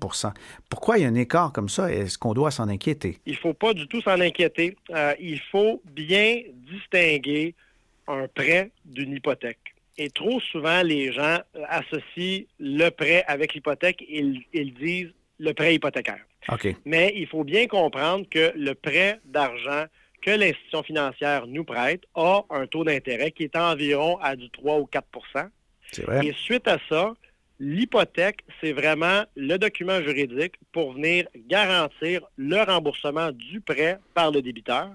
Pourquoi 0.70 0.98
il 0.98 1.02
y 1.02 1.06
a 1.06 1.08
un 1.08 1.16
écart 1.16 1.52
comme 1.52 1.70
ça? 1.70 1.92
Est-ce 1.92 2.18
qu'on 2.18 2.34
doit 2.34 2.52
s'en 2.52 2.70
inquiéter? 2.70 3.18
Il 3.26 3.34
ne 3.34 3.38
faut 3.38 3.54
pas 3.54 3.74
du 3.74 3.88
tout 3.88 4.02
s'en 4.02 4.20
inquiéter. 4.20 4.76
Euh, 4.92 5.14
il 5.20 5.40
faut 5.52 5.82
bien 5.86 6.42
distinguer 6.70 7.56
un 8.08 8.28
prêt 8.28 8.72
d'une 8.86 9.14
hypothèque. 9.14 9.73
Et 9.98 10.10
trop 10.10 10.40
souvent, 10.40 10.82
les 10.82 11.12
gens 11.12 11.40
euh, 11.56 11.64
associent 11.68 12.46
le 12.60 12.90
prêt 12.90 13.24
avec 13.28 13.54
l'hypothèque 13.54 14.04
et 14.08 14.24
ils, 14.54 14.74
disent 14.74 15.14
le 15.40 15.54
prêt 15.54 15.76
hypothécaire. 15.76 16.26
Mais 16.86 17.14
il 17.16 17.28
faut 17.28 17.44
bien 17.44 17.68
comprendre 17.68 18.26
que 18.30 18.52
le 18.56 18.74
prêt 18.74 19.20
d'argent 19.26 19.86
que 20.22 20.32
l'institution 20.32 20.84
financière 20.84 21.48
nous 21.48 21.64
prête 21.64 22.04
a 22.16 22.44
un 22.50 22.66
taux 22.66 22.84
d'intérêt 22.84 23.32
qui 23.32 23.44
est 23.44 23.56
environ 23.56 24.18
à 24.22 24.36
du 24.36 24.50
3 24.50 24.80
ou 24.80 24.90
4% 24.92 25.50
Et 26.24 26.34
suite 26.34 26.68
à 26.68 26.78
ça, 26.90 27.14
l'hypothèque, 27.60 28.40
c'est 28.62 28.72
vraiment 28.72 29.24
le 29.36 29.58
document 29.58 30.02
juridique 30.02 30.56
pour 30.72 30.94
venir 30.94 31.28
garantir 31.48 32.22
le 32.38 32.62
remboursement 32.64 33.32
du 33.32 33.62
prêt 33.62 34.00
par 34.14 34.32
le 34.32 34.42
débiteur 34.42 34.90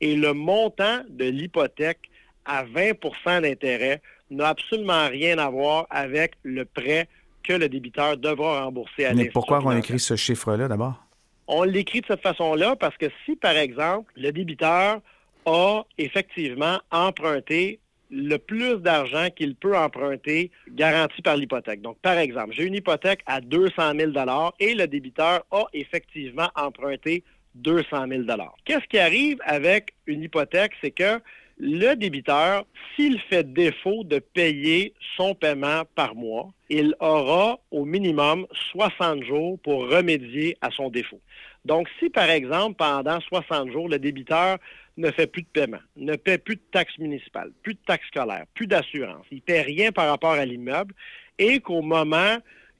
et 0.00 0.16
le 0.16 0.32
montant 0.32 1.02
de 1.08 1.24
l'hypothèque 1.24 2.10
à 2.44 2.64
20% 2.64 3.40
d'intérêt 3.40 4.02
n'a 4.30 4.48
absolument 4.48 5.08
rien 5.08 5.38
à 5.38 5.48
voir 5.50 5.86
avec 5.90 6.32
le 6.42 6.64
prêt 6.64 7.08
que 7.42 7.52
le 7.52 7.68
débiteur 7.68 8.16
devra 8.16 8.64
rembourser 8.64 9.04
à 9.04 9.14
Mais 9.14 9.26
pourquoi 9.26 9.60
on 9.64 9.76
écrit 9.76 10.00
ce 10.00 10.16
chiffre-là 10.16 10.68
d'abord? 10.68 11.04
On 11.46 11.62
l'écrit 11.62 12.00
de 12.00 12.06
cette 12.06 12.22
façon-là 12.22 12.74
parce 12.76 12.96
que 12.96 13.06
si, 13.24 13.36
par 13.36 13.56
exemple, 13.56 14.10
le 14.16 14.32
débiteur 14.32 15.00
a 15.44 15.82
effectivement 15.98 16.78
emprunté 16.90 17.80
le 18.10 18.36
plus 18.36 18.76
d'argent 18.76 19.28
qu'il 19.34 19.54
peut 19.56 19.76
emprunter 19.76 20.50
garanti 20.70 21.20
par 21.20 21.36
l'hypothèque. 21.36 21.82
Donc, 21.82 21.98
par 21.98 22.16
exemple, 22.16 22.54
j'ai 22.56 22.64
une 22.64 22.74
hypothèque 22.74 23.20
à 23.26 23.40
200 23.40 23.72
000 23.98 24.12
et 24.60 24.74
le 24.74 24.86
débiteur 24.86 25.44
a 25.50 25.64
effectivement 25.72 26.48
emprunté 26.54 27.24
200 27.56 28.06
000 28.08 28.22
Qu'est-ce 28.64 28.86
qui 28.88 28.98
arrive 28.98 29.38
avec 29.44 29.94
une 30.06 30.22
hypothèque? 30.22 30.72
C'est 30.80 30.90
que 30.90 31.20
le 31.58 31.94
débiteur, 31.94 32.64
s'il 32.94 33.20
fait 33.20 33.52
défaut 33.52 34.04
de 34.04 34.18
payer 34.18 34.94
son 35.16 35.34
paiement 35.34 35.82
par 35.94 36.14
mois, 36.14 36.52
il 36.68 36.94
aura 37.00 37.58
au 37.70 37.84
minimum 37.84 38.46
60 38.72 39.24
jours 39.24 39.58
pour 39.60 39.88
remédier 39.88 40.56
à 40.60 40.70
son 40.70 40.90
défaut. 40.90 41.20
Donc, 41.64 41.88
si 41.98 42.10
par 42.10 42.28
exemple, 42.28 42.76
pendant 42.76 43.20
60 43.20 43.70
jours, 43.70 43.88
le 43.88 43.98
débiteur 43.98 44.58
ne 44.96 45.10
fait 45.10 45.26
plus 45.26 45.42
de 45.42 45.48
paiement, 45.48 45.80
ne 45.96 46.16
paie 46.16 46.38
plus 46.38 46.56
de 46.56 46.62
taxes 46.72 46.98
municipales, 46.98 47.50
plus 47.62 47.74
de 47.74 47.80
taxes 47.86 48.06
scolaires, 48.08 48.46
plus 48.54 48.66
d'assurance, 48.66 49.26
il 49.30 49.36
ne 49.36 49.42
paie 49.42 49.62
rien 49.62 49.90
par 49.90 50.08
rapport 50.08 50.32
à 50.32 50.44
l'immeuble, 50.44 50.94
et 51.38 51.60
qu'au 51.60 51.82
moment 51.82 52.36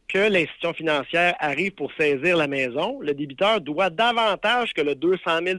que 0.09 0.19
l'institution 0.19 0.73
financière 0.75 1.35
arrive 1.39 1.73
pour 1.73 1.91
saisir 1.95 2.37
la 2.37 2.47
maison, 2.47 3.01
le 3.01 3.15
débiteur 3.15 3.61
doit 3.61 3.91
davantage 3.91 4.73
que 4.73 4.83
le 4.83 4.95
200 4.95 5.21
000 5.45 5.59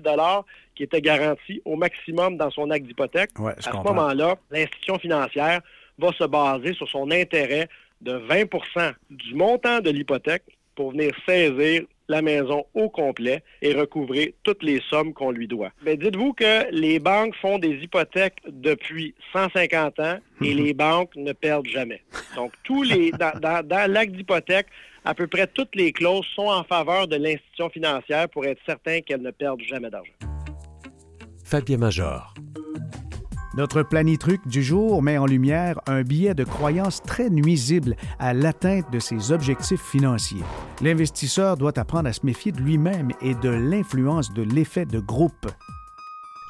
qui 0.76 0.84
était 0.84 1.02
garanti 1.02 1.62
au 1.66 1.76
maximum 1.76 2.38
dans 2.38 2.52
son 2.52 2.70
acte 2.70 2.86
d'hypothèque. 2.86 3.32
à 3.40 3.62
ce 3.62 3.72
moment-là, 3.72 4.36
l'institution 4.52 5.00
financière 5.00 5.62
va 5.98 6.12
se 6.14 6.24
baser 6.26 6.74
sur 6.74 6.88
son 6.90 7.10
intérêt 7.12 7.68
de 8.02 8.14
20% 8.14 8.94
du 9.10 9.34
montant 9.34 9.80
de 9.80 9.90
l'hypothèque 9.90 10.44
pour 10.76 10.92
venir 10.92 11.12
saisir 11.26 11.84
la 12.08 12.22
maison 12.22 12.66
au 12.74 12.90
complet 12.90 13.44
et 13.62 13.74
recouvrer 13.74 14.36
toutes 14.44 14.64
les 14.64 14.82
sommes 14.90 15.14
qu'on 15.14 15.32
lui 15.32 15.48
doit. 15.48 15.72
Mais 15.84 15.98
dites-vous 15.98 16.34
que 16.34 16.72
les 16.72 17.00
banques 17.00 17.36
font 17.36 17.58
des 17.58 17.76
hypothèques 17.76 18.38
depuis 18.48 19.16
150 19.34 20.00
ans 20.00 20.18
et 20.42 20.54
mhm. 20.54 20.64
les 20.64 20.74
banques 20.74 21.16
ne 21.16 21.34
perdent 21.34 21.68
jamais. 21.68 22.02
Donc, 22.36 22.54
tous 22.64 22.84
les 22.84 23.12
dans, 23.42 23.66
dans 23.66 23.92
l'acte 23.92 24.14
d'hypothèque, 24.14 24.68
à 25.04 25.14
peu 25.14 25.28
près 25.28 25.48
toutes 25.48 25.76
les 25.76 25.92
clauses 25.92 26.26
sont 26.36 26.48
en 26.48 26.64
faveur 26.64 27.08
de 27.08 27.16
l'institution 27.16 27.70
financière 27.70 28.28
pour 28.30 28.46
être 28.46 28.60
certain 28.66 29.02
qu'elle 29.02 29.22
ne 29.22 29.32
perde 29.32 29.62
jamais 29.62 29.90
d'argent. 29.90 30.12
Fabien 31.44 31.78
Major. 31.78 32.34
Notre 33.56 33.84
planitruc 33.84 34.46
du 34.48 34.62
jour 34.62 35.02
met 35.02 35.18
en 35.18 35.26
lumière 35.26 35.80
un 35.88 36.02
biais 36.02 36.34
de 36.34 36.44
croyance 36.44 37.02
très 37.02 37.30
nuisible 37.30 37.96
à 38.20 38.34
l'atteinte 38.34 38.92
de 38.92 39.00
ses 39.00 39.32
objectifs 39.32 39.82
financiers. 39.82 40.44
L'investisseur 40.82 41.56
doit 41.56 41.80
apprendre 41.80 42.10
à 42.10 42.14
se 42.14 42.26
méfier 42.26 42.52
de 42.52 42.60
lui-même 42.60 43.12
et 43.22 43.34
de 43.34 43.50
l'influence 43.50 44.34
de 44.34 44.42
l'effet 44.42 44.86
de 44.86 45.00
groupe. 45.00 45.48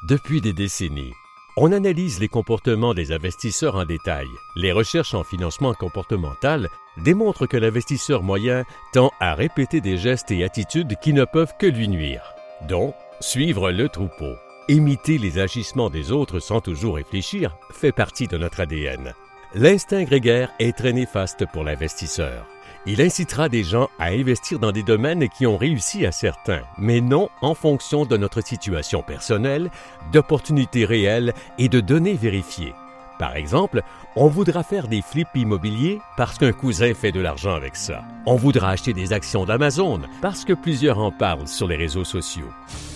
Depuis 0.08 0.40
des 0.40 0.52
décennies, 0.52 1.12
on 1.56 1.70
analyse 1.70 2.18
les 2.18 2.28
comportements 2.28 2.92
des 2.92 3.12
investisseurs 3.12 3.76
en 3.76 3.84
détail. 3.84 4.26
Les 4.56 4.72
recherches 4.72 5.14
en 5.14 5.22
financement 5.22 5.74
comportemental 5.74 6.68
démontrent 7.04 7.46
que 7.46 7.56
l'investisseur 7.56 8.24
moyen 8.24 8.64
tend 8.92 9.12
à 9.20 9.34
répéter 9.34 9.80
des 9.80 9.96
gestes 9.96 10.32
et 10.32 10.42
attitudes 10.42 10.96
qui 11.00 11.12
ne 11.12 11.24
peuvent 11.24 11.54
que 11.56 11.66
lui 11.66 11.88
nuire, 11.88 12.34
dont 12.68 12.94
suivre 13.20 13.70
le 13.70 13.88
troupeau. 13.88 14.34
Imiter 14.68 15.16
les 15.18 15.38
agissements 15.38 15.90
des 15.90 16.10
autres 16.10 16.40
sans 16.40 16.60
toujours 16.60 16.96
réfléchir 16.96 17.56
fait 17.70 17.92
partie 17.92 18.26
de 18.26 18.36
notre 18.36 18.58
ADN. 18.58 19.14
L'instinct 19.54 20.02
grégaire 20.02 20.52
est 20.58 20.76
très 20.76 20.92
néfaste 20.92 21.46
pour 21.52 21.62
l'investisseur. 21.62 22.44
Il 22.84 23.00
incitera 23.00 23.48
des 23.48 23.62
gens 23.62 23.88
à 24.00 24.06
investir 24.06 24.58
dans 24.58 24.72
des 24.72 24.82
domaines 24.82 25.28
qui 25.28 25.46
ont 25.46 25.56
réussi 25.56 26.04
à 26.04 26.10
certains, 26.10 26.62
mais 26.78 27.00
non 27.00 27.28
en 27.42 27.54
fonction 27.54 28.06
de 28.06 28.16
notre 28.16 28.40
situation 28.40 29.02
personnelle, 29.02 29.70
d'opportunités 30.12 30.84
réelles 30.84 31.32
et 31.58 31.68
de 31.68 31.78
données 31.78 32.14
vérifiées. 32.14 32.74
Par 33.18 33.36
exemple, 33.36 33.82
on 34.14 34.28
voudra 34.28 34.62
faire 34.62 34.88
des 34.88 35.02
flips 35.02 35.34
immobiliers 35.34 35.98
parce 36.16 36.36
qu'un 36.38 36.52
cousin 36.52 36.92
fait 36.94 37.12
de 37.12 37.20
l'argent 37.20 37.54
avec 37.54 37.76
ça. 37.76 38.02
On 38.26 38.36
voudra 38.36 38.70
acheter 38.70 38.92
des 38.92 39.12
actions 39.12 39.44
d'Amazon 39.44 40.00
parce 40.20 40.44
que 40.44 40.52
plusieurs 40.52 40.98
en 40.98 41.10
parlent 41.10 41.48
sur 41.48 41.66
les 41.66 41.76
réseaux 41.76 42.04
sociaux. 42.04 42.48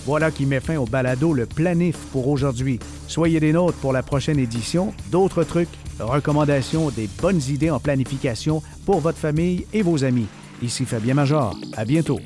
Voilà 0.05 0.31
qui 0.31 0.47
met 0.47 0.61
fin 0.61 0.77
au 0.77 0.87
balado 0.87 1.33
Le 1.33 1.47
Planif 1.47 1.97
pour 2.13 2.29
aujourd'hui. 2.29 2.79
Soyez 3.07 3.41
des 3.41 3.53
nôtres 3.53 3.79
pour 3.79 3.93
la 3.93 4.03
prochaine 4.03 4.39
édition. 4.39 4.93
D'autres 5.11 5.45
trucs, 5.45 5.69
recommandations, 5.99 6.91
des 6.91 7.09
bonnes 7.21 7.41
idées 7.49 7.71
en 7.71 7.81
planification 7.81 8.63
pour 8.85 9.01
votre 9.01 9.19
famille 9.19 9.67
et 9.73 9.83
vos 9.83 10.05
amis. 10.05 10.27
Ici 10.63 10.85
Fabien 10.85 11.15
Major. 11.15 11.57
À 11.77 11.85
bientôt. 11.85 12.21